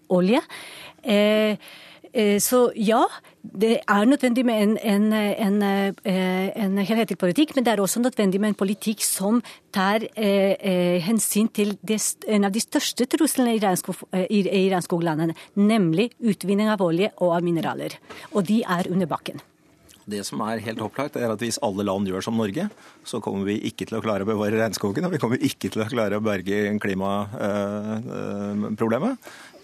[0.10, 0.42] olje.
[1.06, 3.02] Eh, så ja,
[3.44, 5.64] det er nødvendig med en, en, en,
[6.56, 9.42] en, helhetlig politikk, men det er også nødvendig med en politikk som
[9.76, 15.36] tar eh, hensyn til det, en av de største truslene i, regnskog, i, i regnskoglandene,
[15.60, 18.00] nemlig utvinning av olje og av mineraler.
[18.32, 19.44] Og de er under bakken.
[20.06, 22.66] Det som er helt opplagt, er at hvis alle land gjør som Norge,
[23.08, 25.82] så kommer vi ikke til å klare å bevare regnskogen, og vi kommer ikke til
[25.82, 29.14] å klare å berge klimaproblemet.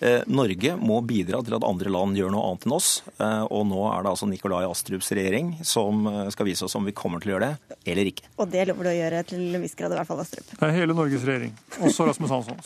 [0.01, 3.05] Eh, Norge må bidra til at andre land gjør noe annet enn oss.
[3.21, 6.85] Eh, og nå er det altså Nikolai Astrups regjering som eh, skal vise oss om
[6.89, 7.55] vi kommer til å gjøre det
[7.93, 8.25] eller ikke.
[8.41, 10.47] Og det lover du å gjøre til en viss grad, i hvert fall Astrup.
[10.55, 11.53] Det er hele Norges regjering.
[11.85, 12.57] Også Rasmus Hansson.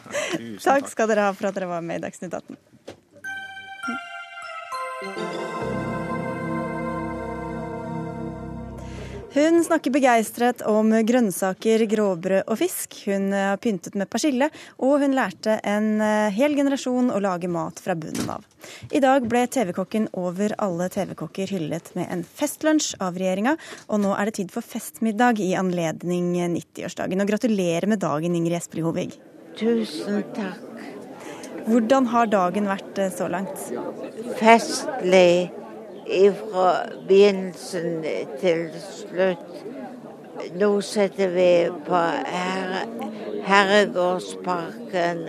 [0.68, 2.54] takk skal dere ha for at dere var med i Dagsnytt 18.
[9.30, 12.96] Hun snakker begeistret om grønnsaker, grovbrød og fisk.
[13.06, 14.48] Hun har pyntet med persille,
[14.82, 18.42] og hun lærte en eh, hel generasjon å lage mat fra bunnen av.
[18.90, 23.54] I dag ble TV-kokken over alle TV-kokker hyllet med en festlunsj av regjeringa,
[23.86, 27.22] og nå er det tid for festmiddag i anledning 90-årsdagen.
[27.22, 29.14] Og gratulerer med dagen, Ingrid Espelid Hovig.
[29.60, 30.66] Tusen takk.
[31.70, 33.70] Hvordan har dagen vært eh, så langt?
[34.42, 35.52] Festlig
[36.06, 36.70] fra
[37.08, 38.04] begynnelsen
[38.40, 39.64] til slutt.
[40.56, 41.52] Nå sitter vi
[41.86, 42.86] på her
[43.44, 45.28] Herregårdsparken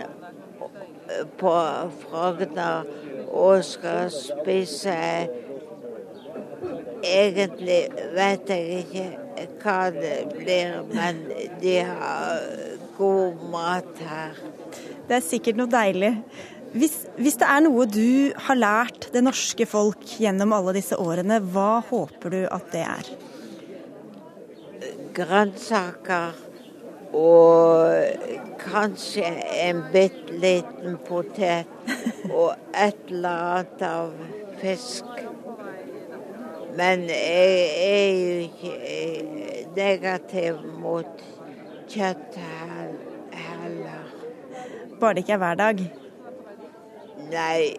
[1.40, 1.56] på
[2.02, 2.84] Frogner
[3.28, 4.96] og skal spise
[7.02, 7.80] Egentlig
[8.14, 9.06] vet jeg ikke
[9.62, 11.18] hva det blir, men
[11.62, 12.38] de har
[12.94, 14.38] god mat her.
[15.08, 16.12] Det er sikkert noe deilig.
[16.72, 21.36] Hvis, hvis, det er noe du har lært det norske folk gjennom alle disse årene,
[21.52, 23.10] hva håper du at det er?
[25.12, 26.32] Grønnsaker
[27.12, 29.28] og kanskje
[29.66, 31.68] en bitte liten potet
[32.40, 34.16] og et eller annet av
[34.62, 35.04] fisk.
[36.72, 41.26] Men jeg er jo ikke negativ mot
[41.92, 42.40] kjøtt
[43.36, 44.06] heller.
[44.96, 45.84] Bare det ikke er hver dag?
[47.32, 47.72] Nei,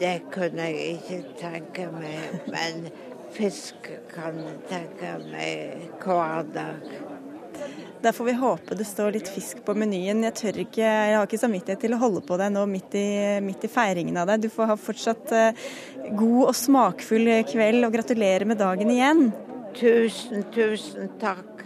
[0.00, 2.40] det kunne jeg ikke tenke meg.
[2.52, 2.88] Men
[3.34, 6.88] fisk kan jeg tenke meg hver dag.
[8.04, 10.26] Da får vi håpe det står litt fisk på menyen.
[10.26, 13.06] Jeg tør ikke, jeg har ikke samvittighet til å holde på deg nå midt i,
[13.44, 14.44] midt i feiringen av deg.
[14.44, 15.64] Du får ha fortsatt uh,
[16.10, 19.30] god og smakfull kveld, og gratulerer med dagen igjen.
[19.78, 21.64] Tusen, tusen takk.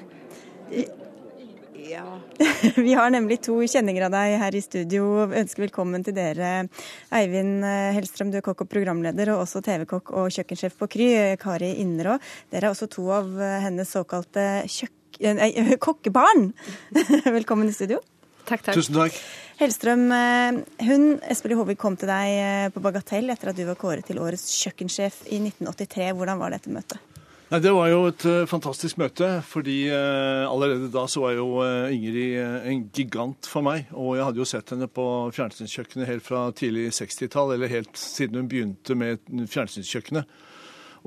[1.88, 2.20] Ja.
[2.76, 5.06] Vi har nemlig to kjenninger av deg her i studio.
[5.24, 6.66] Ønsker velkommen til dere.
[7.14, 11.08] Eivind eh, Hellstrøm, du er kokk og programleder, og også TV-kokk og kjøkkensjef på Kry.
[11.40, 12.18] Kari Innerå.
[12.52, 15.50] Dere er også to av eh, hennes såkalte nei,
[15.86, 16.50] kokkebarn.
[17.38, 18.02] Velkommen i studio.
[18.44, 18.74] Takk, takk.
[18.76, 19.16] Tusen takk.
[19.62, 24.06] Hellstrøm, eh, hun Espelid Håvik kom til deg på Bagatell etter at du var kåret
[24.08, 26.12] til årets kjøkkensjef i 1983.
[26.20, 27.07] Hvordan var dette møtet?
[27.48, 31.46] Nei, Det var jo et uh, fantastisk møte, fordi uh, allerede da så var jo
[31.62, 32.36] uh, Ingrid
[32.68, 33.86] en gigant for meg.
[33.96, 38.42] Og jeg hadde jo sett henne på fjernsynskjøkkenet helt fra tidlig 60-tall, eller helt siden
[38.42, 40.28] hun begynte med fjernsynskjøkkenet.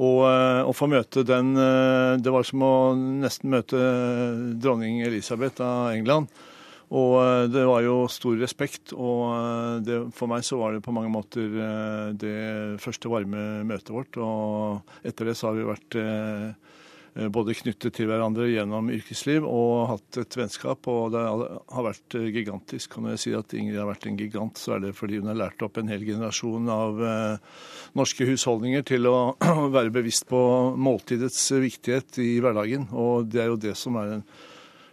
[0.02, 3.82] Og å få møte den Det var som å nesten møte
[4.64, 6.32] dronning Elisabeth av England.
[6.92, 10.84] Og eh, det var jo stor respekt, og eh, det, for meg så var det
[10.84, 14.20] på mange måter eh, det første varme møtet vårt.
[14.20, 16.00] Og etter det så har vi vært
[17.12, 22.96] både knyttet til hverandre gjennom yrkesliv og hatt et vennskap, og det har vært gigantisk.
[22.96, 25.28] Og når jeg sier at Ingrid har vært en gigant, så er det fordi hun
[25.28, 27.04] har lært opp en hel generasjon av
[28.00, 29.18] norske husholdninger til å
[29.76, 30.40] være bevisst på
[30.80, 32.88] måltidets viktighet i hverdagen.
[32.96, 34.26] Og det er jo det som er en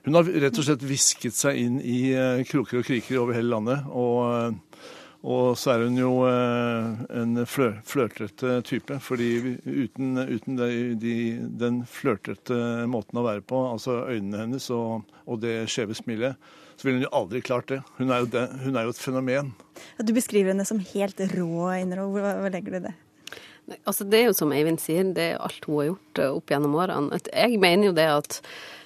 [0.08, 3.52] hun har rett og slett visket seg inn i eh, kroker og kriker over hele
[3.52, 3.82] landet.
[3.92, 4.86] Og, eh,
[5.28, 8.96] og så er hun jo eh, en flør, flørtete type.
[9.04, 11.16] fordi uten, uten de, de,
[11.60, 16.40] den flørtete måten å være på, altså øynene hennes og, og det skjeve smilet,
[16.78, 17.82] så ville hun jo aldri klart det.
[17.98, 19.52] Hun er jo, det, hun er jo et fenomen.
[20.00, 21.52] Du beskriver henne som helt rå,
[21.82, 22.08] Innero.
[22.16, 22.94] Hva, hva legger du i det?
[23.84, 26.80] Altså, det er jo som Eivind sier, det er alt hun har gjort opp gjennom
[26.80, 27.20] årene.
[27.28, 28.40] Jeg mener jo det at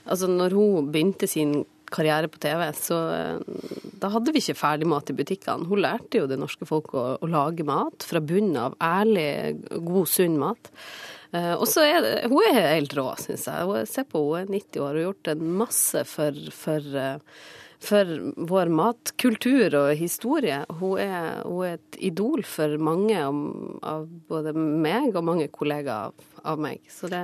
[0.08, 3.70] Altså, når hun begynte sin karriere på TV, så eh,
[4.02, 5.68] da hadde vi ikke ferdig mat i butikkene.
[5.68, 8.76] Hun lærte jo det norske folk å, å lage mat fra bunnen av.
[8.82, 9.26] Ærlig,
[9.78, 10.72] god, sunn mat.
[11.32, 13.86] Uh, og så er Hun er helt rå, syns jeg.
[13.88, 17.46] Se på hun er 90 år og har gjort en masse for, for, uh,
[17.80, 18.10] for
[18.50, 20.60] vår matkultur og historie.
[20.80, 26.12] Hun er, hun er, et idol for mange av, både meg og mange kollegaer
[26.44, 26.84] av meg.
[26.92, 27.22] Så det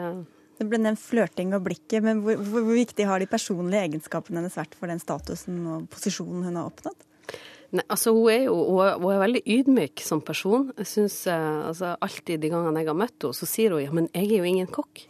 [0.58, 4.40] det ble nevnt flørting og blikket, men hvor, hvor, hvor, viktig har de personlige egenskapene
[4.40, 7.04] hennes vært for den statusen og posisjonen hun har oppnådd?
[7.68, 10.70] Nei, altså Hun er jo hun er veldig ydmyk som person.
[10.80, 13.92] Jeg synes, eh, altså Alltid de gangene jeg har møtt henne, så sier hun ja,
[13.92, 15.04] men jeg er jo ingen kokk.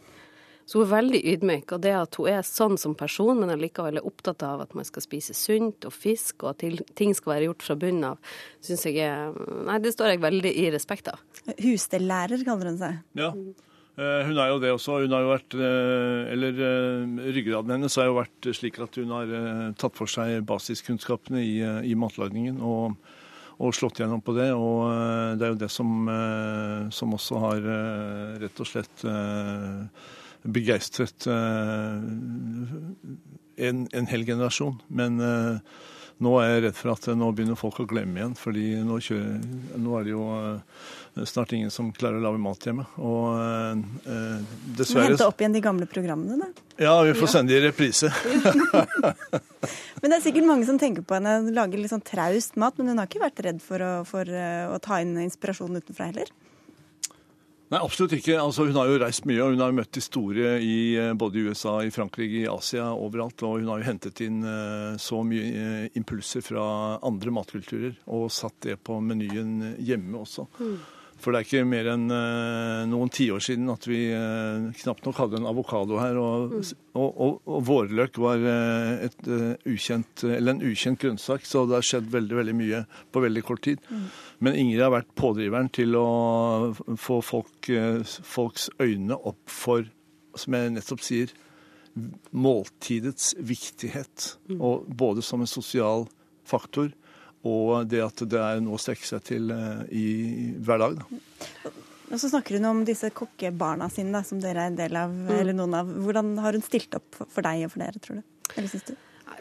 [0.69, 1.71] Så hun er veldig ydmyk.
[1.73, 4.85] Og det at hun er sånn som person, men allikevel er opptatt av at man
[4.85, 8.85] skal spise sunt og fisk, og at ting skal være gjort fra bunnen av, syns
[8.85, 9.33] jeg er
[9.65, 11.23] Nei, det står jeg veldig i respekt av.
[11.63, 13.01] Husstellærer kaller hun seg.
[13.17, 13.31] Ja.
[13.99, 15.01] Eh, hun er jo det også.
[15.03, 19.11] Hun har jo vært, eh, eller eh, Ryggraden hennes har jo vært slik at hun
[19.11, 19.27] har
[19.79, 21.59] tatt for seg basiskunnskapene i,
[21.91, 22.95] i matlagningen og,
[23.57, 24.53] og, slått gjennom på det.
[24.55, 24.87] Og
[25.35, 26.07] det er jo det som,
[26.95, 27.59] som også har
[28.45, 29.03] rett og slett
[30.47, 31.27] begeistret
[33.59, 34.79] en, en hel generasjon.
[34.87, 35.19] Men
[36.19, 39.37] nå er jeg redd for at nå begynner folk å glemme igjen, fordi nå, kjører,
[39.79, 42.85] nå er det jo uh, snart ingen som klarer å lage mat hjemme.
[42.99, 44.41] Og eh,
[44.77, 46.67] dessverre Hente opp igjen de gamle programmene, da?
[46.79, 47.31] Ja, vi får ja.
[47.33, 48.11] sende de i reprise.
[50.01, 52.77] men det er sikkert mange som tenker på henne, Hun lager litt sånn traust mat,
[52.79, 56.31] men hun har ikke vært redd for å, for, å ta inn inspirasjon utenfra heller?
[57.69, 58.33] Nei, absolutt ikke.
[58.41, 61.43] Altså, hun har jo reist mye, og hun har møtt de store i eh, både
[61.45, 63.43] USA, i Frankrike, i Asia, overalt.
[63.45, 66.63] Og hun har jo hentet inn uh, så mye uh, impulser fra
[67.05, 70.47] andre matkulturer og satt det på menyen hjemme også.
[70.57, 70.79] Mm.
[71.19, 75.17] For det er ikke mer enn uh, noen tiår siden at vi uh, knapt nok
[75.19, 76.15] hadde en avokado her.
[76.19, 76.69] Og, mm.
[76.95, 79.19] og, og, og vårløk var uh, et,
[79.67, 83.83] ukjent, en ukjent grønnsak, så det har skjedd veldig veldig mye på veldig kort tid.
[83.91, 84.07] Mm.
[84.47, 86.07] Men Ingrid har vært pådriveren til å
[86.95, 87.71] få folk,
[88.07, 89.83] folks øyne opp for,
[90.39, 91.35] som jeg nettopp sier,
[92.31, 94.33] måltidets viktighet.
[94.47, 94.63] Mm.
[94.63, 96.07] Og både som en sosial
[96.47, 96.93] faktor
[97.47, 100.07] og det at det er noe å strekke seg til eh, i,
[100.59, 100.97] hver dag.
[100.99, 101.73] Da.
[102.09, 105.13] Og så snakker hun om disse kokkebarna sine, da, som dere er en del av.
[105.13, 105.35] Mm.
[105.37, 105.91] eller noen av.
[106.05, 108.25] Hvordan har hun stilt opp for deg og for dere, tror du?
[108.55, 108.95] Eller syns du?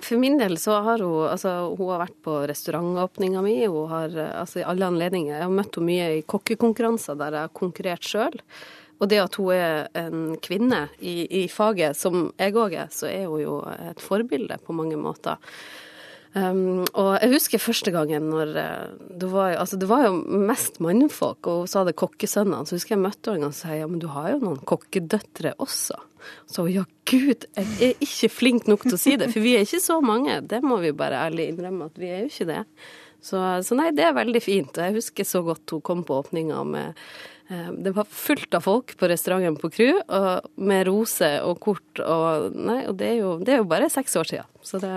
[0.05, 3.57] For min del så har hun altså, hun har vært på restaurantåpninga mi.
[3.65, 5.33] Hun har altså, i alle anledninger.
[5.33, 8.37] Jeg har møtt henne mye i kokkekonkurranser der jeg har konkurrert sjøl.
[8.99, 13.09] Og det at hun er en kvinne i, i faget, som jeg òg er, så
[13.11, 15.39] er hun jo et forbilde på mange måter.
[16.37, 20.19] Um, og jeg husker første gangen når eh, det var, altså det var jo
[20.49, 22.69] mest mannfolk, og så hadde kokkesønnene.
[22.69, 24.61] Så husker jeg møtte henne en gang og sa ja, men du har jo noen
[24.69, 25.97] kokkedøtre også.
[26.51, 29.65] Så ja, gud, jeg er ikke flink nok til å si det, for vi er
[29.65, 30.41] ikke så mange.
[30.51, 32.63] Det må vi bare ærlig innrømme at vi er jo ikke det.
[33.25, 34.77] Så, så nei, det er veldig fint.
[34.77, 37.01] Og jeg husker så godt hun kom på åpninga med
[37.49, 39.89] eh, det var fullt av folk på restauranten på Kru,
[40.61, 44.19] med roser og kort og Nei, og det er jo, det er jo bare seks
[44.21, 44.53] år siden.
[44.63, 44.93] Så det,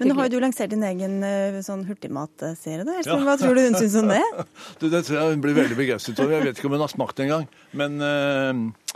[0.00, 2.86] men nå har jo du lansert din egen eh, sånn hurtigmatserie.
[2.88, 2.98] da.
[3.04, 3.18] Ja.
[3.22, 4.22] Hva tror du hun syns om det?
[4.80, 6.38] du, det tror jeg hun blir veldig begeistret over.
[6.38, 7.46] Jeg vet ikke om hun har smakt engang.
[7.76, 8.90] Men uh,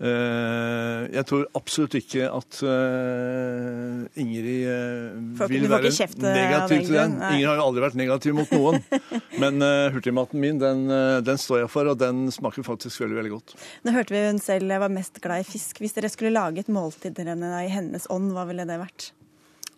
[0.00, 5.90] Eh, jeg tror absolutt ikke at uh, Ingrid uh, vil være
[6.24, 7.18] negativ til den.
[7.18, 8.80] Ingrid har jo aldri vært negativ mot noen.
[9.42, 10.86] Men uh, hurtigmaten min, den,
[11.26, 13.56] den, står jeg for, og den smaker faktisk veldig veldig godt.
[13.84, 15.84] Nå hørte vi hun selv var mest glad i fisk.
[15.84, 19.12] Hvis dere skulle lage et måltid til henne i hennes ånd, hva ville det vært?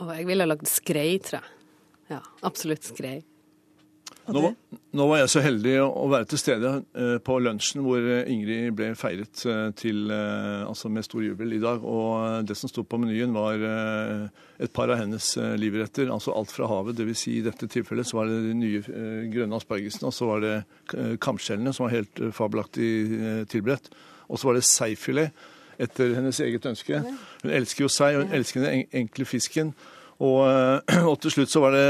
[0.03, 1.59] Oh, jeg ville lagd skrei, tror jeg.
[2.11, 3.21] Ja, absolutt skrei.
[4.33, 4.53] Nå,
[4.95, 8.75] nå, var jeg så heldig å være til stede eh, på lunsjen hvor eh, Ingrid
[8.79, 11.83] ble feiret eh, til, altså med stor jubel i dag.
[11.83, 16.71] Og det som sto på menyen var et par av hennes livretter, altså alt fra
[16.71, 16.99] havet.
[16.99, 17.23] Dvs.
[17.23, 18.83] Si, I dette tilfellet så var det de nye
[19.33, 20.55] grønne aspargesene, og så var det
[21.23, 22.93] kamskjellene som var helt fabelaktig
[23.55, 23.91] tilberedt.
[24.31, 25.51] Og så var det seifilet
[25.83, 27.03] etter hennes eget ønske.
[27.43, 29.75] Hun elsker jo sei, og hun elsker den enkle fisken.
[30.23, 30.43] Og,
[31.11, 31.87] og til slutt så var det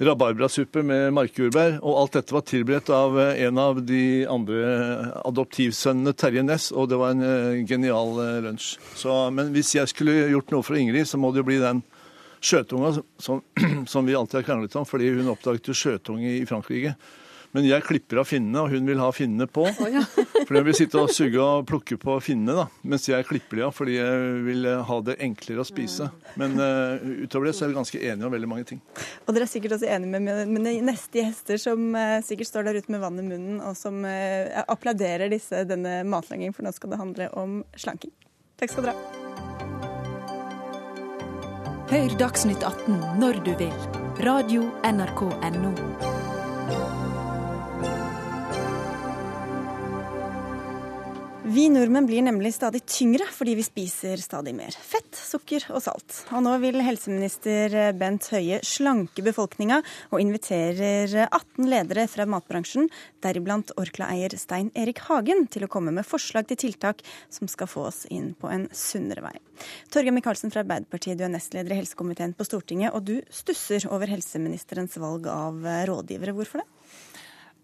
[0.00, 1.78] rabarbrasuppe med markjordbær.
[1.84, 4.74] Og alt dette var tilberedt av eh, en av de andre
[5.22, 8.74] adoptivsønnene, Terje Næss, og det var en genial lunsj.
[8.98, 11.84] Så, men hvis jeg skulle gjort noe for Ingrid, så må det jo bli den
[12.40, 13.42] skjøtunga som,
[13.92, 16.96] som vi alltid har kranglet om, fordi hun oppdaget jo skjøtunge i Frankrike.
[17.56, 19.64] Men jeg klipper av finnene, og hun vil ha finnene på.
[19.66, 20.04] Oh, ja.
[20.46, 23.64] for hun vil sitte og suge og plukke på finnene, da, mens jeg klipper de
[23.66, 26.10] av fordi jeg vil eh, ha det enklere å spise.
[26.40, 28.82] Men uh, utover det så er vi ganske enige om veldig mange ting.
[29.26, 32.78] Og dere er sikkert også enige med mine neste gjester, som uh, sikkert står der
[32.78, 36.94] ute med vann i munnen, og som uh, applauderer disse, denne matlagingen, for nå skal
[36.94, 38.14] det handle om slanking.
[38.60, 39.28] Takk skal dere ha.
[41.90, 43.74] Hør Dagsnytt 18 når du vil.
[44.22, 46.19] Radio NRK Radio.nrk.no.
[51.50, 56.20] Vi nordmenn blir nemlig stadig tyngre fordi vi spiser stadig mer fett, sukker og salt.
[56.30, 59.80] Og nå vil helseminister Bent Høie slanke befolkninga,
[60.14, 62.86] og inviterer 18 ledere fra matbransjen,
[63.24, 67.02] deriblant Orkla-eier Stein Erik Hagen, til å komme med forslag til tiltak
[67.34, 69.34] som skal få oss inn på en sunnere vei.
[69.90, 74.12] Torgeir Micaelsen fra Arbeiderpartiet, du er nestleder i helsekomiteen på Stortinget, og du stusser over
[74.12, 76.36] helseministerens valg av rådgivere.
[76.38, 76.70] Hvorfor det?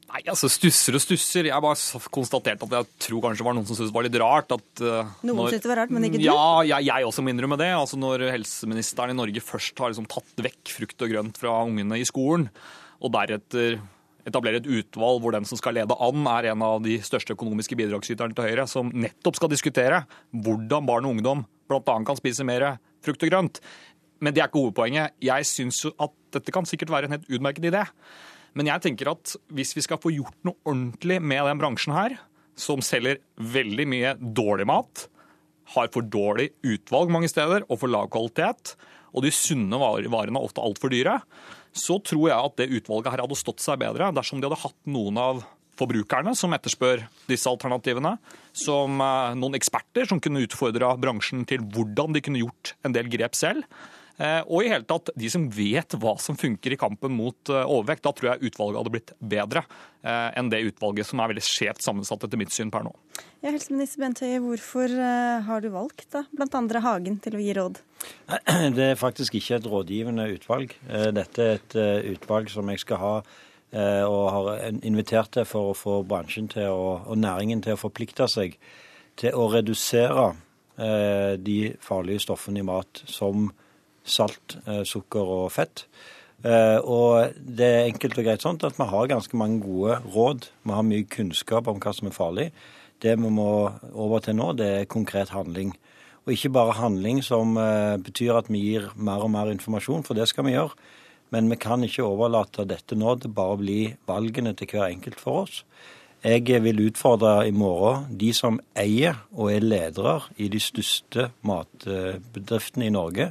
[0.06, 1.48] Nei, altså Stusser og stusser.
[1.50, 4.20] Jeg bare konstaterte at jeg tror kanskje det var noen som syntes det var litt
[4.22, 4.54] rart.
[4.54, 4.68] at...
[4.78, 6.28] Uh, noen syntes det var rart, men ikke du?
[6.28, 7.72] Ja, jeg, jeg også må innrømme det.
[7.74, 11.98] Altså Når helseministeren i Norge først har liksom tatt vekk frukt og grønt fra ungene
[11.98, 12.48] i skolen,
[13.02, 13.80] og deretter
[14.26, 17.78] etablerer et utvalg hvor den som skal lede an, er en av de største økonomiske
[17.78, 20.02] bidragsyterne til Høyre, som nettopp skal diskutere
[20.34, 21.98] hvordan barn og ungdom bl.a.
[22.06, 23.60] kan spise mer frukt og grønt.
[24.22, 25.16] Men det er ikke hovedpoenget.
[25.22, 27.84] Jeg syns at dette kan sikkert være en helt utmerket idé.
[28.56, 32.16] Men jeg tenker at hvis vi skal få gjort noe ordentlig med den bransjen her,
[32.56, 35.06] som selger veldig mye dårlig mat,
[35.74, 38.76] har for dårlig utvalg mange steder og for lav kvalitet,
[39.16, 41.18] og de sunne varene er ofte altfor dyre,
[41.76, 44.78] så tror jeg at det utvalget her hadde stått seg bedre dersom de hadde hatt
[44.88, 45.44] noen av
[45.76, 48.14] forbrukerne som etterspør disse alternativene,
[48.56, 53.10] som eh, noen eksperter som kunne utfordra bransjen til hvordan de kunne gjort en del
[53.12, 53.66] grep selv.
[54.16, 57.62] Eh, og i hele tatt de som vet hva som funker i kampen mot eh,
[57.62, 58.04] overvekt.
[58.06, 61.84] Da tror jeg utvalget hadde blitt bedre eh, enn det utvalget som er veldig skjevt
[61.84, 62.94] sammensatt etter mitt syn per nå.
[63.44, 64.92] Ja, Helseminister Bent Høie, hvorfor
[65.46, 67.82] har du valgt da, blant andre Hagen til å gi råd?
[68.76, 70.72] Det er faktisk ikke et rådgivende utvalg.
[70.88, 71.76] Dette er et
[72.16, 73.12] utvalg som jeg skal ha
[73.76, 74.48] og har
[74.86, 78.54] invitert til for å få bransjen til å, og næringen til å forplikte seg
[79.20, 80.30] til å redusere
[81.42, 83.50] de farlige stoffene i mat som
[84.06, 85.86] salt, eh, sukker og fett.
[86.44, 90.50] Eh, og det er enkelt og greit sånn at vi har ganske mange gode råd.
[90.64, 92.50] Vi har mye kunnskap om hva som er farlig.
[93.02, 95.74] Det vi må over til nå, det er konkret handling.
[96.26, 100.18] Og ikke bare handling som eh, betyr at vi gir mer og mer informasjon, for
[100.18, 100.74] det skal vi gjøre.
[101.34, 105.18] Men vi kan ikke overlate dette nå til bare å bli valgene til hver enkelt
[105.22, 105.62] for oss.
[106.26, 112.88] Jeg vil utfordre i morgen de som eier og er ledere i de største matbedriftene
[112.88, 113.28] i Norge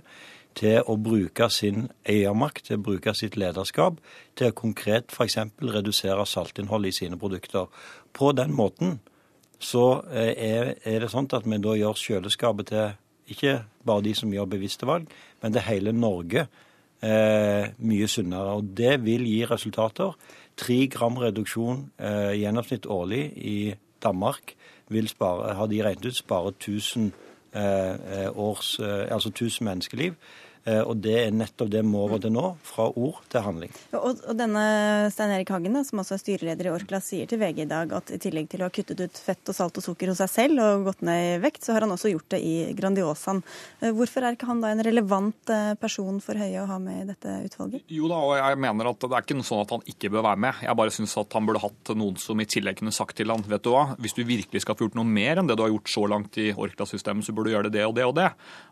[0.56, 3.99] til å bruke sin eiermakt, til å bruke sitt lederskap,
[4.36, 5.38] til å konkret f.eks.
[5.62, 7.68] redusere saltinnholdet i sine produkter.
[8.16, 8.99] På den måten
[9.60, 14.34] så eh, er, det sånn at vi da gjør kjøleskapet til ikke bare de som
[14.34, 15.10] gjør bevisste valg,
[15.41, 16.45] men til hele Norge
[17.01, 18.60] eh, mye sunnere.
[18.60, 20.14] Og det vil gi resultater.
[20.56, 23.58] Tre gram reduksjon eh, gjennomsnitt årlig i
[24.03, 24.56] Danmark
[24.93, 27.12] vil spare, har de regnet ut spare 1000
[27.56, 30.14] eh, eh, års, eh, altså 1000 menneskeliv.
[30.66, 33.74] Eh, og det er nettopp det må til nå, fra ord til handling.
[33.93, 34.63] Og, og denne
[35.13, 38.09] Stein Erik Hagen, som også er styreleder i Orkla, sier til VG i dag at
[38.16, 40.63] i tillegg til å ha kuttet ut fett og salt og sukker hos seg selv
[40.63, 43.43] og gått ned i vekt, så har han også gjort det i Grandiosaen.
[43.82, 47.03] Eh, hvorfor er ikke han da en relevant eh, person for Høie å ha med
[47.03, 47.86] i dette utvalget?
[47.93, 50.28] Jo da, og jeg mener at det er ikke noe sånn at han ikke bør
[50.32, 50.66] være med.
[50.66, 53.45] Jeg bare syns at han burde hatt noen som i tillegg kunne sagt til han,
[53.45, 55.74] vet du hva, hvis du virkelig skal få gjort noe mer enn det du har
[55.76, 58.30] gjort så langt i Orkla-systemet, så burde du gjøre det det og det og det.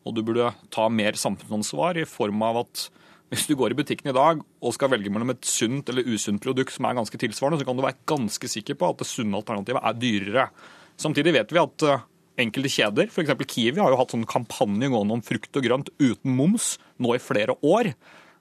[0.08, 2.88] Og du burde ta mer samfunnsansvar i form av at
[3.34, 6.42] hvis du går i butikken i dag og skal velge mellom et sunt eller usunt
[6.44, 9.40] produkt som er ganske tilsvarende, så kan du være ganske sikker på at det sunne
[9.40, 10.44] alternativet er dyrere.
[11.02, 12.04] Samtidig vet vi at eh,
[12.44, 13.34] enkelte kjeder, f.eks.
[13.50, 17.24] Kiwi, har jo hatt sånn kampanje gående om frukt og grønt uten moms nå i
[17.24, 17.94] flere år.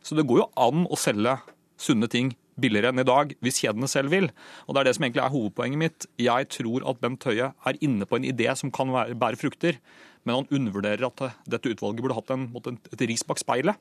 [0.05, 1.39] Så det går jo an å selge
[1.81, 4.29] sunne ting billigere enn i dag, hvis kjedene selv vil.
[4.67, 6.07] Og Det er det som egentlig er hovedpoenget mitt.
[6.21, 9.81] Jeg tror at Bent Høie er inne på en idé som kan bære frukter,
[10.23, 12.49] men han undervurderer at dette utvalget burde hatt en,
[12.93, 13.79] et ris bak speilet.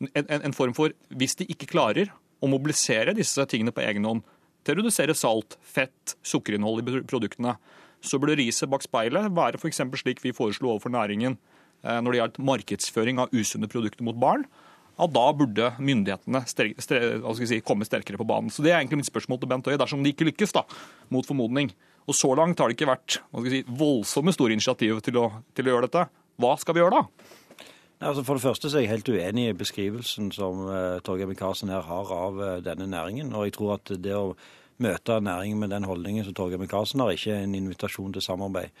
[0.00, 2.10] En, en, en, form for Hvis de ikke klarer
[2.42, 4.24] å mobilisere disse tingene på egen hånd,
[4.62, 7.56] til å redusere salt, fett, sukkerinnhold i produktene,
[8.02, 9.82] så burde riset bak speilet være f.eks.
[10.00, 14.46] slik vi foreslo overfor næringen eh, når det gjaldt markedsføring av usunne produkter mot barn
[14.98, 18.52] ja, da burde myndighetene si, komme sterkere på banen.
[18.52, 20.66] Så Det er egentlig mitt spørsmål til Bent Høie, dersom de ikke lykkes, da,
[21.10, 21.72] mot formodning.
[22.08, 25.74] Og Så langt har det ikke vært si, voldsomme store initiativ til å, til å,
[25.74, 26.06] gjøre dette.
[26.42, 27.28] Hva skal vi gjøre da?
[28.02, 31.70] Altså for det første så er jeg helt uenig i beskrivelsen som uh, Torgeir Micaelsen
[31.70, 33.30] her har av uh, denne næringen.
[33.36, 34.32] Og jeg tror at det å
[34.82, 38.74] møte næringen med den holdningen som Torgeir Micaelsen har, ikke er en invitasjon til samarbeid.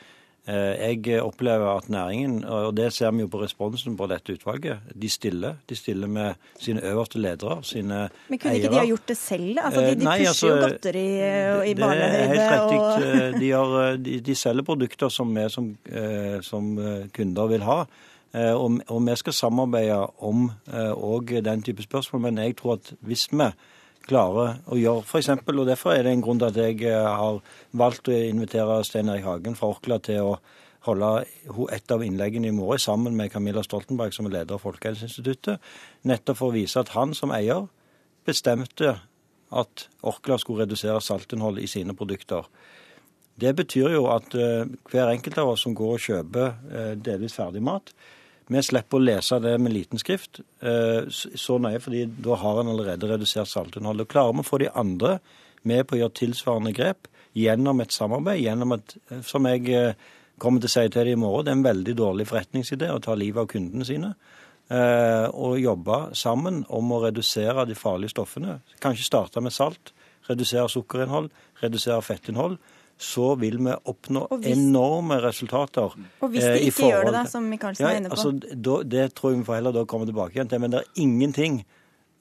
[0.48, 4.78] Eh, jeg opplever at næringen, og det ser vi jo på responsen på dette utvalget,
[5.02, 5.54] de stiller.
[5.68, 8.08] De stiller med sine øverste ledere, sine eiere.
[8.28, 9.58] Men kunne ikke de ha gjort det selv?
[9.62, 12.08] Altså, de, de Nei, pusher altså, jo godteri eh, i barnehøyde.
[12.12, 13.34] Det er helt riktig.
[13.34, 13.40] Og...
[13.40, 16.72] De, har, de, de, selger produkter som vi som, eh, som
[17.14, 17.84] kunder vil ha.
[18.32, 22.22] Og, og, vi skal samarbeide om òg den type spørsmål.
[22.22, 23.46] Men jeg tror at hvis vi
[24.06, 25.04] klarer å gjøre.
[25.08, 27.40] For eksempel, og Derfor er det en grunn til at jeg eh, har
[27.78, 30.34] valgt å invitere Stein Erik Hagen fra Orkla til å
[30.86, 31.12] holde
[31.74, 35.62] et av innleggene i morgen sammen med Camilla Stoltenberg, som er leder av Folkehelseinstituttet,
[36.10, 37.68] nettopp for å vise at han som eier
[38.26, 38.96] bestemte
[39.52, 42.48] at Orkla skulle redusere saltinnholdet i sine produkter.
[43.38, 47.36] Det betyr jo at uh, hver enkelt av oss som går og kjøper uh, delvis
[47.36, 47.94] ferdig mat,
[48.52, 52.72] vi slipper å lese det med liten skrift eh, så nøye, fordi da har en
[52.72, 54.10] allerede redusert saltinnholdet.
[54.10, 55.18] Klarer vi å få de andre
[55.68, 60.10] med på å gjøre tilsvarende grep gjennom et samarbeid, gjennom et, eh, som jeg eh,
[60.42, 63.02] kommer til å si til dem i morgen, det er en veldig dårlig forretningsidé å
[63.02, 64.14] ta livet av kundene sine.
[64.72, 68.54] Og jobbe sammen om å redusere de farlige stoffene.
[68.80, 69.90] Kanskje starte med salt,
[70.30, 71.28] redusere sukkerinnhold,
[71.60, 72.56] redusere fettinnhold
[73.00, 75.94] så vil vi oppnå hvis, enorme resultater.
[76.20, 78.18] Og hvis de eh, ikke gjør det, da, som Michaelsen ja, er inne på?
[78.18, 80.62] Altså, da, det tror jeg vi får heller da komme tilbake igjen til.
[80.62, 81.62] Men det er ingenting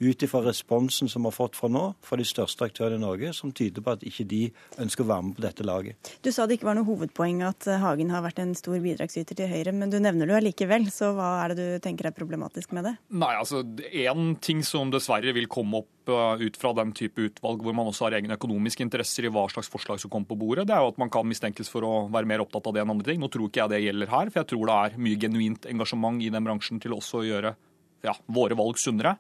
[0.02, 3.34] ut ifra responsen som vi har fått fra nå, fra de største aktørene i Norge,
[3.38, 4.42] som tyder på at ikke de
[4.82, 6.12] ønsker å være med på dette laget.
[6.26, 9.38] Du sa det ikke var noe hovedpoeng at eh, Hagen har vært en stor bidragsyter
[9.38, 10.90] til Høyre, men du nevner det allikevel.
[10.94, 12.96] Så hva er det du tenker er problematisk med det?
[13.14, 17.62] Nei, altså Én ting som dessverre vil komme opp eh, ut fra den type utvalg
[17.62, 20.66] hvor man også har egne økonomiske interesser i hva slags forslag som kommer på bordet,
[20.70, 22.96] det er jo at man kan mistenkes for å være mer opptatt av det enn
[22.96, 23.22] andre ting.
[23.22, 26.26] Nå tror ikke jeg det gjelder her, for jeg tror det er mye genuint engasjement
[26.26, 27.56] i den bransjen til også å gjøre
[28.02, 29.16] ja, våre valg sunnere.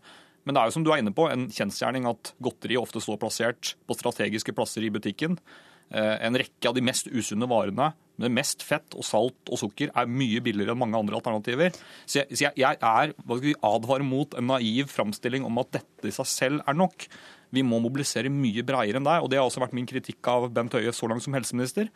[0.46, 3.20] Men det er jo som du er inne på, en kjensgjerning at godteri ofte står
[3.22, 5.38] plassert på strategiske plasser i butikken.
[5.92, 9.92] Eh, en rekke av de mest usunne varene med mest fett og salt og sukker
[9.98, 11.76] er mye billigere enn mange andre alternativer.
[12.06, 15.62] Så jeg, så jeg, jeg er hva skal vi advare mot en naiv framstilling om
[15.62, 17.08] at dette i seg selv er nok.
[17.52, 20.48] Vi må mobilisere mye bredere enn det, og det har også vært min kritikk av
[20.56, 21.90] Bent Høie så langt som helseminister.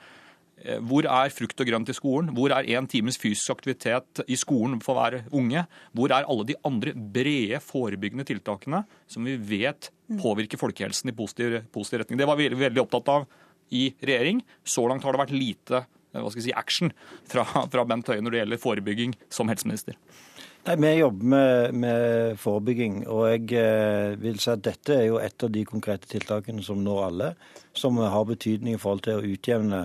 [0.66, 2.32] Eh, hvor er frukt og grønt i skolen?
[2.36, 5.66] Hvor er én times fysisk aktivitet i skolen for hver unge?
[5.94, 10.20] Hvor er alle de andre brede, forebyggende tiltakene som vi vet mm.
[10.24, 12.22] påvirker folkehelsen i positiv, positiv retning?
[12.22, 13.28] Det var vi veldig opptatt av
[13.70, 14.42] i regjering.
[14.66, 16.96] Så langt har det vært lite eh, hva skal jeg si, action
[17.30, 20.00] fra, fra Bent Høie når det gjelder forebygging som helseminister.
[20.66, 25.20] Nei, Vi jobber med, med, forebygging, og jeg eh, vil si at dette er jo
[25.22, 27.28] et av de konkrete tiltakene som når alle,
[27.78, 29.84] som har betydning i forhold til å utjevne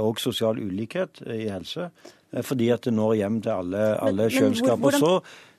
[0.00, 1.90] og sosial ulikhet eh, i helse.
[2.34, 4.82] Eh, fordi at det når hjem til alle, alle kjøleskap.
[4.82, 5.12] Og så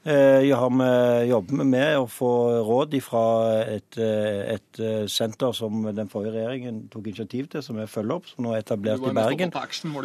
[0.05, 2.31] eh, jobber vi med å få
[2.67, 3.23] råd fra
[3.75, 4.81] et, eh, et,
[5.11, 8.63] senter som den forrige regjeringen tok initiativ til, som vi følger opp, som nå er
[8.63, 9.55] etablert i Bergen.
[9.55, 9.95] Action,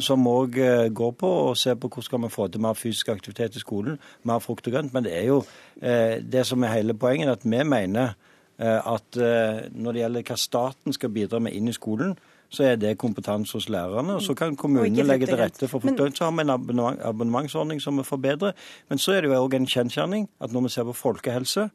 [0.00, 0.60] som òg
[0.92, 3.98] går på å se på hvordan skal vi få til mer fysisk aktivitet i skolen,
[4.24, 4.94] mer frukt og grønt.
[4.94, 5.42] Men det er jo
[5.80, 8.16] eh, det som er hele poenget, at vi mener
[8.54, 12.12] at når det gjelder hva staten skal bidra med inn i skolen,
[12.54, 14.14] så er det kompetanse hos lærerne.
[14.14, 16.16] og Så kan kommunene legge til rette for frukt.
[16.18, 18.52] Så har vi en abonnement, abonnementsordning som vi forbedrer.
[18.88, 21.68] Men så er det jo òg en kjensgjerning at når vi ser på folkehelse,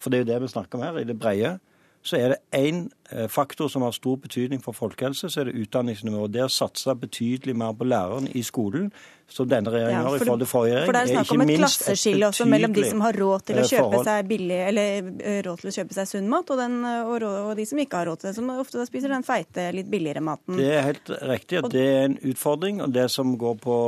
[0.00, 1.58] for det er jo det vi snakker om her, i det breie,
[2.04, 2.88] så er det én
[3.28, 6.32] faktor som har stor betydning for folkehelse, så er det utdanningsnivået.
[6.32, 8.88] Det å satse betydelig mer på læreren i skolen,
[9.28, 11.40] som denne regjeringen Ja, har i forhold til forrige regjering, For det er snakk om
[11.40, 14.08] ikke et minst klasseskille også mellom de som har råd til å eh, kjøpe forhold.
[14.08, 17.14] seg billig, eller eh, råd til å kjøpe seg sunn mat, og, den, eh, og,
[17.24, 19.64] råd, og de som ikke har råd til det, som ofte da spiser den feite,
[19.74, 20.60] litt billigere maten.
[20.60, 22.82] Det er helt riktig at det er en utfordring.
[22.84, 23.78] og Det som går på,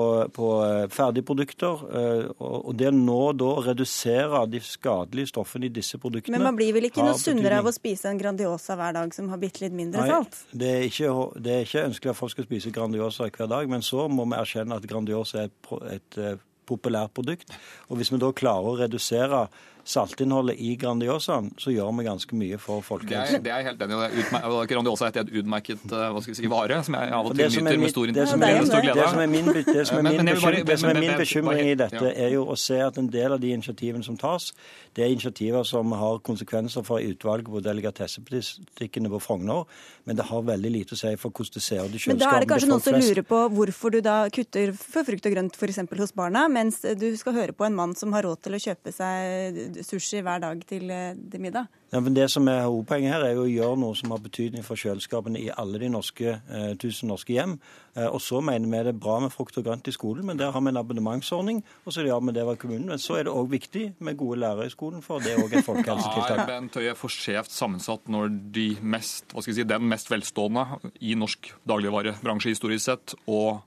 [0.41, 6.01] på eh, ferdigprodukter, eh, og det nå da å redusere de skadelige stoffene i disse
[6.01, 9.15] produktene Men man blir vel ikke noe sunnere av å spise en Grandiosa hver dag
[9.17, 10.43] som har bitte litt mindre Nei, salt?
[10.53, 11.13] det er, ikke,
[11.43, 14.37] det er ikke ønskelig at folk skal spise Grandiosa hver dag, men så må vi
[14.39, 17.55] erkjenne at Grandiosa er et, et, et eh, populært produkt.
[17.89, 19.47] Og hvis vi da klarer å redusere
[19.87, 23.43] saltinnholdet i Grandiosaen, så gjør vi ganske mye for folkehelsen.
[23.45, 24.23] det er jeg helt enig i.
[24.27, 27.29] Det er Grandiosa er et utmerket eh, hva skal vi si, vare, som jeg av
[27.31, 28.97] og til det er nyter med stor, det som er- stor glede.
[28.99, 30.91] Det som er min, det som er min, men jeg vil bare- bekym- det som
[30.91, 34.05] er min bekymring i dette, er jo å se at en del av de initiativene
[34.05, 34.53] som tas,
[34.97, 39.65] det er initiativer som har konsekvenser for utvalget på delikatessepolitikkene på Frogner,
[40.07, 42.31] men det har veldig lite å si for hvordan det ser ut i Men da
[42.37, 45.57] er det kanskje noen som lurer på hvorfor du da kutter for frukt og grønt
[45.59, 45.79] f.eks.
[45.99, 48.93] hos barna, mens du skal høre på en mann som har råd til å kjøpe
[48.95, 51.67] seg sushi hver dag til, eh, til middag.
[51.93, 54.65] Ja, men det som er hovedpoenget her, er jo å gjøre noe som har betydning
[54.67, 57.59] for kjøleskapene i alle de norske, eh, tusen norske hjem.
[57.97, 60.37] Eh, og så mener vi det er bra med frukt og grønt i skolen, men
[60.37, 61.63] der har vi en abonnementsordning.
[61.87, 62.87] Og så gjør vi det over kommunen.
[62.87, 65.55] Men så er det òg viktig med gode lærere i skolen, for det er òg
[65.55, 66.37] et folkehelsetiltak.
[66.43, 70.11] Nei, Bent Høie for skjevt sammensatt når de mest, hva skal jeg si, den mest
[70.11, 70.67] velstående
[71.01, 73.63] i norsk dagligvarebransje historisk sett, og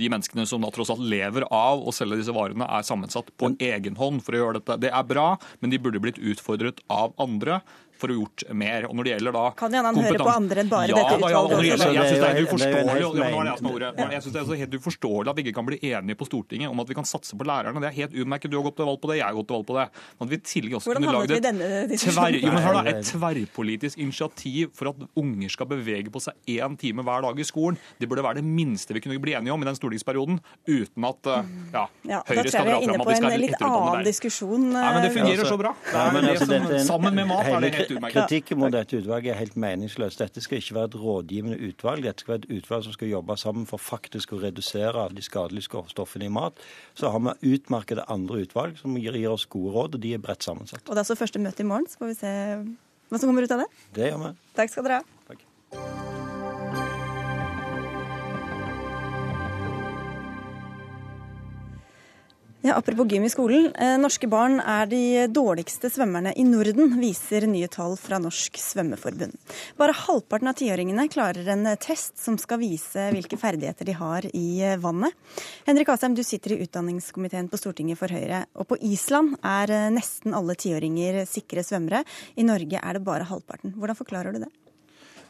[0.00, 3.52] de menneskene som da tross alt lever av å selge disse varene, er sammensatt på
[3.62, 4.80] egen hånd for å gjøre dette.
[4.86, 7.60] Det er bra, men de burde blitt utfordret av andre
[7.98, 8.86] for å gjort mer.
[8.88, 11.14] Og når det gjelder da Kan gjerne han høre på andre enn bare ja, dette
[11.18, 11.34] utvalget.
[11.34, 13.54] ja, og når det gjelder- Jeg syns det er helt uforståelig
[14.14, 16.70] jeg synes det er så helt uforståelig at vi ikke kan bli enige på Stortinget
[16.70, 17.80] om at vi kan satse på lærerne.
[17.80, 18.50] Det er helt utmerket.
[18.50, 19.86] Du har gått til valg på det, jeg har gått til valg på det.
[20.18, 22.40] Men at vi tidligere også Hvordan kunne lagd et, denne diskusjonen?
[22.40, 27.02] jo, men da, et tverrpolitisk initiativ for at unger skal bevege på seg én time
[27.06, 27.78] hver dag i skolen.
[28.00, 31.26] Det burde være det minste vi kunne bli enige om i den stortingsperioden, uten at
[31.26, 31.42] eh,
[31.74, 34.04] ja, Ja, Høyre skal dra fram at vi skal en litt etterutdanne der.
[34.10, 34.70] diskusjon.
[34.74, 35.74] Nei, men det eh, fungerer så bra.
[35.84, 37.72] Det Ja, det altså, som, dette sammen med mat er det.
[37.88, 40.18] Kritikken mot dette utvalget er helt meningsløs.
[40.20, 42.04] Dette skal ikke være et rådgivende utvalg.
[42.06, 45.84] Dette skal være et utvalg som skal jobbe sammen for faktisk å redusere de skadelige
[45.92, 46.62] stoffene i mat.
[46.94, 50.22] Så har vi utmerkede andre utvalg som gir, gir oss gode råd, og de er
[50.22, 50.84] bredt sammensatt.
[50.86, 52.32] Og det er altså første møte i morgen, så får vi se
[53.10, 53.70] hva som kommer ut av det.
[53.94, 54.34] Det gjør vi.
[54.58, 56.03] Takk skal dere ha.
[62.64, 63.66] Ja, Apropos gym i skolen.
[63.76, 69.36] Eh, norske barn er de dårligste svømmerne i Norden, viser nye tall fra Norsk Svømmeforbund.
[69.76, 74.46] Bare halvparten av tiåringene klarer en test som skal vise hvilke ferdigheter de har i
[74.80, 75.12] vannet.
[75.68, 78.46] Henrik Asheim, du sitter i utdanningskomiteen på Stortinget for Høyre.
[78.56, 82.00] Og på Island er eh, nesten alle tiåringer sikre svømmere.
[82.40, 83.76] I Norge er det bare halvparten.
[83.76, 84.54] Hvordan forklarer du det?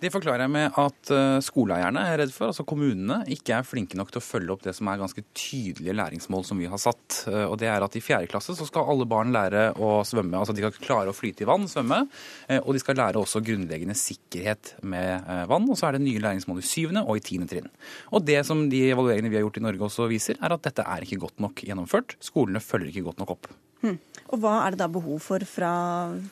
[0.02, 3.96] Det forklarer jeg med at eh, skoleeierne er redd for, altså kommunene, ikke er flinke
[3.96, 7.22] nok til å følge opp det som er ganske tydelige læringsmål som vi har satt.
[7.30, 10.36] Eh, Og det er at i fjerde klasse så skal alle barn lære å svømme.
[10.36, 12.02] Altså de skal klare å flyte i vann, svømme.
[12.48, 15.70] eh, Og de skal lære også grunnleggende sikkerhet med vann.
[15.70, 17.70] Og så er det nye læringsmål i syvende og i tiende trinn.
[18.12, 20.84] Og det som de evalueringene vi har gjort i Norge også viser, er at dette
[20.84, 22.18] er ikke godt nok gjennomført.
[22.20, 23.48] Skolene følger ikke godt nok opp.
[23.82, 23.98] Hm.
[24.32, 25.72] Og hva er det da behov for fra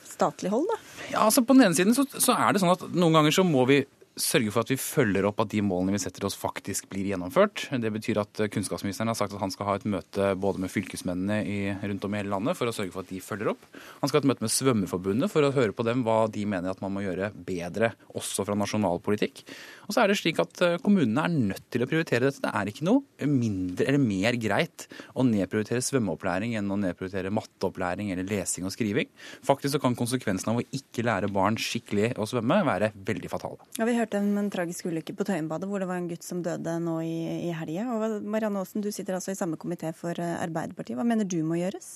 [0.07, 0.79] statlig hold, da?
[1.11, 3.45] Ja, altså På den ene siden så, så er det sånn at noen ganger så
[3.47, 3.83] må vi
[4.19, 7.65] sørge for at vi følger opp at de målene vi setter oss, faktisk blir gjennomført.
[7.81, 11.39] Det betyr at kunnskapsministeren har sagt at han skal ha et møte både med fylkesmennene
[11.49, 13.65] i, rundt om i hele landet for å sørge for at de følger opp.
[14.01, 16.73] Han skal ha et møte med Svømmeforbundet for å høre på dem hva de mener
[16.73, 19.43] at man må gjøre bedre, også fra nasjonal politikk.
[19.87, 22.43] Og så er det slik at eh, kommunene er nødt til å prioritere dette.
[22.43, 24.87] Det er ikke noe mindre eller mer greit
[25.17, 29.09] å nedprioritere svømmeopplæring enn å nedprioritere matteopplæring eller lesing og skriving.
[29.45, 33.63] Faktisk så kan konsekvensen av å ikke lære barn skikkelig å svømme være veldig fatale.
[33.79, 36.77] Ja, hørte om en tragisk ulykke på Tøyenbadet hvor det var en gutt som døde
[36.83, 37.87] nå i, i helga.
[38.21, 40.99] Marianne Aasen, du sitter altså i samme komité for eh, Arbeiderpartiet.
[40.99, 41.95] Hva mener du må gjøres?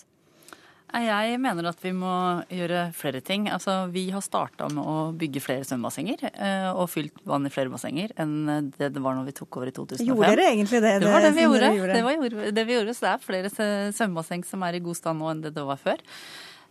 [0.87, 2.09] Jeg mener at vi må
[2.47, 3.49] gjøre flere ting.
[3.51, 7.67] Altså, Vi har starta med å bygge flere svømmebassenger eh, og fylt vann i flere
[7.73, 10.07] bassenger enn det det var når vi tok over i 2005.
[10.07, 11.71] Gjorde dere egentlig det, Det var det vi gjorde.
[11.91, 12.95] Det var gjorde- det vi gjorde.
[12.95, 15.75] Så det er flere svømmebasseng som er i god stand nå enn det det var
[15.83, 15.99] før.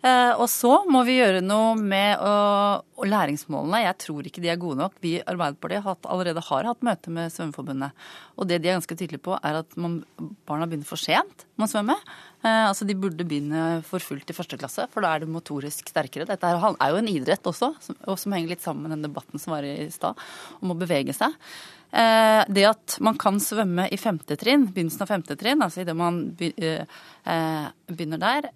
[0.04, 3.82] Eh, og så må vi gjøre noe med og læringsmålene.
[3.86, 4.96] Jeg tror ikke de er gode nok.
[5.02, 8.06] Vi i Arbeiderpartiet har allerede har hatt møte med Svømmeforbundet.
[8.36, 9.98] Og det de er ganske tydelige på, er at man,
[10.48, 11.96] barna begynner for sent med å svømme.
[12.44, 15.88] Eh, altså De burde begynne for fullt i første klasse, for da er det motorisk
[15.92, 16.28] sterkere.
[16.28, 19.42] Dette er, jo en idrett også, som, og som henger litt sammen med den debatten
[19.42, 20.20] som var i stad,
[20.60, 21.34] om å bevege seg.
[21.96, 25.96] Eh, det at man kan svømme i femte trinn, begynnelsen av femte trinn, altså idet
[25.96, 28.50] man begynner der,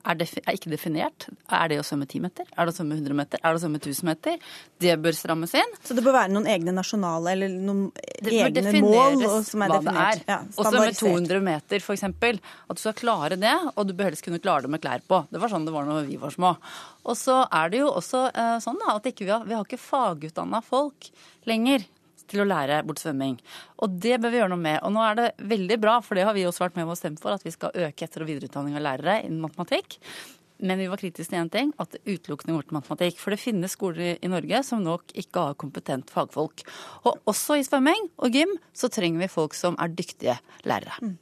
[0.00, 1.26] er, er, ikke definert.
[1.52, 2.48] Er det å svømme 10 meter?
[2.56, 3.42] Er det å svømme 100 meter?
[3.42, 4.38] Er det å svømme 1000 meter?
[4.80, 5.74] Det bør strammes inn.
[5.84, 7.90] Så det bør være noen egne nasjonale eller noen
[8.20, 10.24] egne mål som er definert?
[10.30, 12.06] Ja, å svømme 200 meter, f.eks.
[12.08, 15.22] At du skal klare det, og du bør helst kunne klare det med klær på.
[15.30, 16.54] Det var sånn det var når vi var små.
[17.04, 19.80] Og så er det jo også eh, sånn da, at vi har, vi har ikke
[19.80, 21.10] fagutdanna folk
[21.48, 21.84] lenger
[22.30, 23.38] til å lære bort svømming.
[23.82, 24.80] Og det bør vi gjøre noe med.
[24.86, 27.22] Og nå er det veldig bra, for det har vi også vært med og stemt
[27.22, 29.98] for, at vi skal øke etter- og videreutdanning av lærere innen matematikk.
[30.60, 33.20] Men vi var kritiske til én ting, at utelukkende går til matematikk.
[33.20, 36.64] For det finnes skoler i Norge som nok ikke har kompetent fagfolk.
[37.08, 40.36] Og også i svømming og gym så trenger vi folk som er dyktige
[40.68, 41.14] lærere.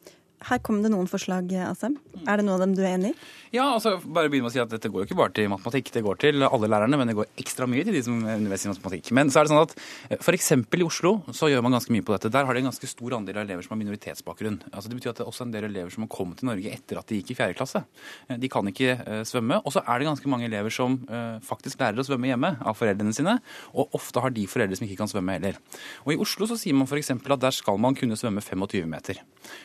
[0.47, 1.97] Her kom det noen forslag, Asem.
[2.23, 3.17] Er det noe av dem du er enig i?
[3.49, 5.89] Ja, altså bare begynne med å si at Dette går jo ikke bare til matematikk,
[5.95, 8.73] det går til alle lærerne, men det går ekstra mye til de som underviser i
[8.75, 9.09] matematikk.
[9.17, 9.73] Men så er det sånn at
[10.11, 10.51] eh, f.eks.
[10.53, 12.31] i Oslo så gjør man ganske mye på dette.
[12.35, 14.61] Der har de en ganske stor andel av elever som har minoritetsbakgrunn.
[14.69, 16.75] Altså Det betyr at det er også en del elever som har kommet til Norge
[16.75, 17.83] etter at de gikk i fjerde klasse.
[18.29, 19.63] Eh, de kan ikke uh, svømme.
[19.65, 20.97] Og så er det ganske mange elever som
[21.45, 23.35] faktisk lærer å svømme hjemme av foreldrene sine,
[23.73, 25.59] og ofte har de foreldre som ikke kan svømme heller.
[26.05, 27.11] Og I Oslo så sier man f.eks.
[27.15, 29.21] at der skal man kunne svømme 25 meter.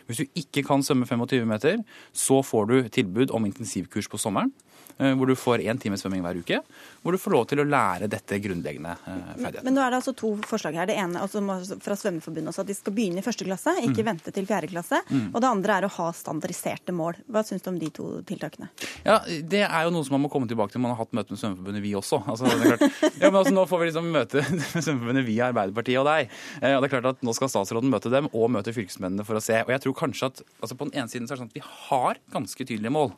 [0.08, 1.84] Hvis du ikke kan svømme 25 meter,
[2.14, 4.54] så får du tilbud om intensivkurs på sommeren.
[4.98, 6.60] Eh, hvor du får én time svømming hver uke.
[7.04, 9.66] Hvor du får lov til å lære dette grunnleggende eh, ferdigheten.
[9.66, 10.90] Men nå er det altså to forslag her.
[10.90, 11.42] Det ene altså
[11.84, 14.10] fra Svømmeforbundet også, at de skal begynne i første klasse, ikke mm.
[14.12, 15.02] vente til fjerde klasse.
[15.10, 15.32] Mm.
[15.32, 17.20] Og det andre er å ha standardiserte mål.
[17.34, 18.70] Hva syns du om de to tiltakene?
[19.04, 20.84] Ja, Det er jo noe som man må komme tilbake til.
[20.84, 22.22] Man har hatt møte med Svømmeforbundet, vi også.
[22.30, 22.54] Altså,
[23.24, 24.46] ja, men altså, nå får vi liksom møte
[24.86, 26.32] Svømmeforbundet via Arbeiderpartiet og deg.
[26.62, 29.40] Eh, og det er klart at Nå skal statsråden møte dem og møte fylkesmennene for
[29.40, 29.58] å se.
[29.66, 31.58] Og jeg tror kanskje at altså På den ene siden så er det sånn at
[31.58, 33.14] vi har ganske tydelige mål.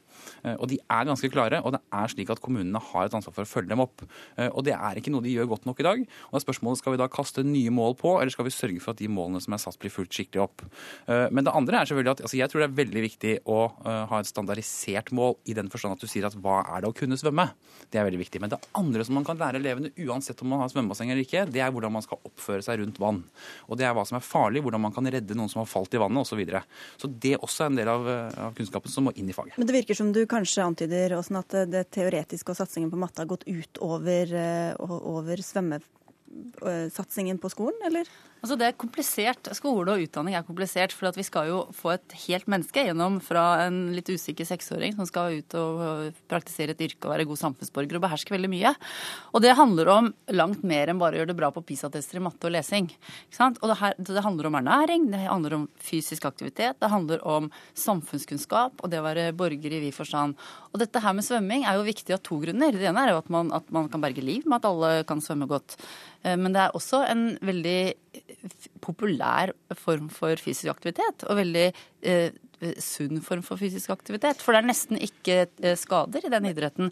[0.55, 1.59] Og de er ganske klare.
[1.65, 4.03] Og det er slik at kommunene har et ansvar for å følge dem opp.
[4.37, 6.05] Eh, og det er ikke noe de gjør godt nok i dag.
[6.31, 9.01] Og spørsmålet Skal vi da kaste nye mål på, eller skal vi sørge for at
[9.01, 10.65] de målene som er satt, blir fulgt skikkelig opp?
[11.09, 13.59] Eh, men det andre er selvfølgelig at altså jeg tror det er veldig viktig å
[13.85, 16.91] eh, ha et standardisert mål i den forstand at du sier at hva er det
[16.91, 17.47] å kunne svømme?
[17.89, 18.41] Det er veldig viktig.
[18.43, 21.45] Men det andre som man kan lære elevene, uansett om man har svømmebasseng eller ikke,
[21.49, 23.23] det er hvordan man skal oppføre seg rundt vann.
[23.69, 25.95] Og det er hva som er farlig, hvordan man kan redde noen som har falt
[25.95, 26.35] i vannet osv.
[26.35, 26.65] Så, videre.
[26.99, 28.07] så det også er en del av,
[28.47, 29.55] av kunnskapen som må inn i faget.
[29.55, 33.23] Men det virker som du kanskje antyder Åsen, at det teoretiske og satsingen på matte
[33.23, 34.35] har gått ut over,
[34.83, 35.41] over over
[36.35, 38.07] svømmesatsingen på skolen, eller?
[38.45, 39.47] Altså det er komplisert.
[39.57, 40.93] Skole og utdanning er komplisert.
[40.93, 45.07] For vi skal jo få et helt menneske gjennom fra en litt usikker seksåring som
[45.09, 48.75] skal ut og praktisere et yrke og være god samfunnsborger og beherske veldig mye.
[49.33, 52.25] Og det handler om langt mer enn bare å gjøre det bra på PISA-tester i
[52.27, 52.91] matte og lesing.
[53.41, 57.49] Og det, her, det, handler om ernæring, det handler om fysisk aktivitet, det handler om
[57.73, 60.37] samfunnskunnskap og det å være borger i vid forstand.
[60.69, 62.77] Og dette her med svømming er jo viktig av to grunner.
[62.77, 65.23] Det ene er jo at man, at man kan berge liv med at alle kan
[65.23, 65.79] svømme godt.
[66.25, 67.79] Eh, men det er også en veldig
[68.83, 71.25] populær form for fysisk aktivitet.
[71.29, 71.67] Og veldig
[72.05, 72.41] eh,
[72.81, 74.41] sunn form for fysisk aktivitet.
[74.41, 76.91] For det er nesten ikke eh, skader i den idretten.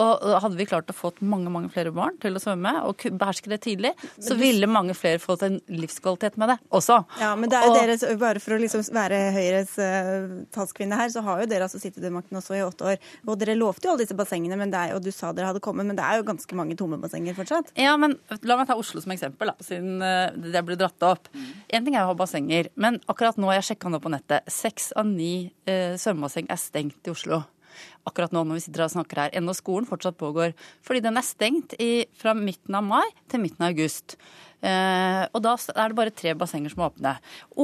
[0.00, 3.50] Og hadde vi klart å få mange mange flere barn til å svømme og beherske
[3.52, 7.02] det tidlig, så ville mange flere fått en livskvalitet med det også.
[7.20, 11.12] Ja, men det er jo deres, Bare for å liksom være Høyres uh, talskvinne her,
[11.12, 13.00] så har jo dere altså sittet i makten også i åtte år.
[13.26, 15.88] Og dere lovte jo alle disse bassengene, men er, og du sa dere hadde kommet,
[15.88, 17.72] men det er jo ganske mange tomme bassenger fortsatt.
[17.80, 18.16] Ja, men
[18.48, 21.32] la meg ta Oslo som eksempel, da, siden uh, det ble dratt opp.
[21.68, 24.92] Én ting er å ha bassenger, men akkurat nå, jeg sjekka nå på nettet, seks
[24.96, 25.34] av ni
[25.68, 27.42] uh, svømmebasseng er stengt i Oslo
[28.08, 30.56] akkurat nå når vi sitter og snakker her, ennå skolen fortsatt pågår.
[30.86, 34.16] Fordi den er stengt i, fra midten av mai til midten av august.
[34.62, 37.12] Uh, og da er det bare tre bassenger som er åpne.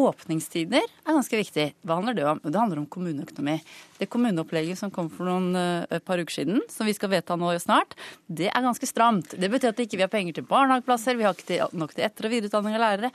[0.01, 1.67] Åpningstider er ganske viktig.
[1.87, 2.41] Hva handler det om?
[2.43, 3.55] Det handler om kommuneøkonomi.
[4.01, 7.53] Det kommuneopplegget som kom for noen uh, par uker siden, som vi skal vedta nå
[7.63, 7.95] snart,
[8.27, 9.37] det er ganske stramt.
[9.39, 12.27] Det betyr at vi ikke har penger til barnehageplasser, vi har ikke nok til etter-
[12.27, 13.13] og videreutdanning av lærere.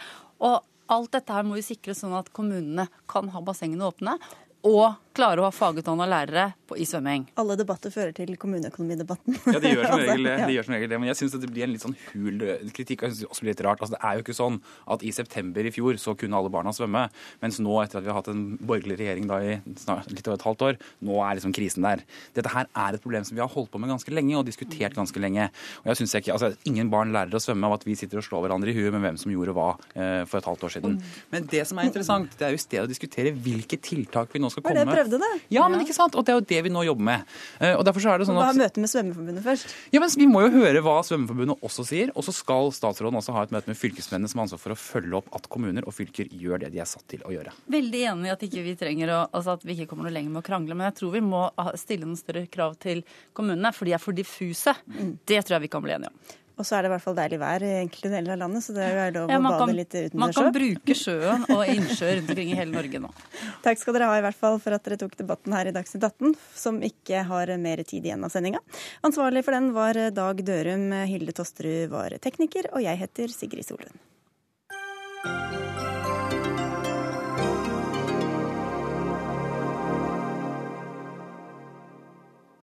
[0.47, 0.61] Og
[0.93, 4.15] alt dette her må vi sikre sånn at kommunene kan ha bassengene åpne
[4.63, 7.28] og klare å ha fagutdanna lærere på, i svømming.
[7.39, 9.38] Alle debatter fører til kommuneøkonomidebatten.
[9.53, 10.99] Ja, de gjør som regel, de gjør som regel det.
[11.01, 12.43] Men jeg syns det blir en litt sånn hul
[12.74, 13.05] kritikk.
[13.05, 13.84] Jeg synes det også blir litt rart.
[13.84, 14.59] Altså, det er jo ikke sånn
[14.95, 17.05] at i september i fjor så kunne alle barna svømme,
[17.43, 20.39] mens nå, etter at vi har hatt en borgerlig regjering da i snart, litt over
[20.39, 22.03] et halvt år, nå er liksom krisen der.
[22.38, 24.97] Dette her er et problem som vi har holdt på med ganske lenge og diskutert
[24.97, 25.49] ganske lenge.
[25.84, 28.24] Og jeg synes ikke, altså, Ingen barn lærer å svømme av at vi sitter og
[28.26, 29.66] slår hverandre i huet med hvem som gjorde hva
[29.99, 30.95] eh, for et halvt år siden.
[31.34, 34.41] Men det som er interessant, det er jo i stedet å diskutere hvilke tiltak vi
[34.41, 35.31] nå skal komme prøvde det.
[35.53, 36.15] Ja, men ikke sant?
[36.17, 37.33] Og det er jo det vi nå jobber med.
[37.59, 38.49] Eh, og derfor så er det sånn at...
[38.51, 39.73] ha møte med Svømmeforbundet først?
[39.93, 42.13] Ja, men Vi må jo høre hva Svømmeforbundet også sier.
[42.17, 44.79] Og så skal statsråden også ha et møte med fylkesmennene som har ansvar for å
[44.79, 47.53] følge opp at kommuner og fylker gjør det de er satt til å gjøre.
[47.73, 50.33] Veldig enig i at ikke vi trenger å, altså at vi ikke kommer noe lenger
[50.35, 50.77] med å krangle.
[50.77, 51.43] Men jeg tror vi må
[51.79, 53.03] stille noen større krav til
[53.35, 54.75] kommunene, for de er for diffuse.
[54.87, 55.17] Mm.
[55.25, 56.39] Det tror jeg vi kan bli enige om.
[56.53, 58.75] Og så er det i hvert fall deilig vær i enkelte deler av landet, så
[58.75, 62.19] det er jo lov å bade kan- litt utendørs Man kan bruke sjøen og innsjøer
[62.19, 63.09] rundt omkring i hele Norge nå.
[63.65, 66.05] Takk skal dere ha i hvert fall for at dere tok debatten her i Dagsnytt
[66.05, 68.61] 18, som ikke har mer tid igjen av sendinga.
[69.01, 73.97] Ansvarlig for den var Dag Dørum, Hilde Tosterud var tekniker, og jeg heter Sigrid Solund.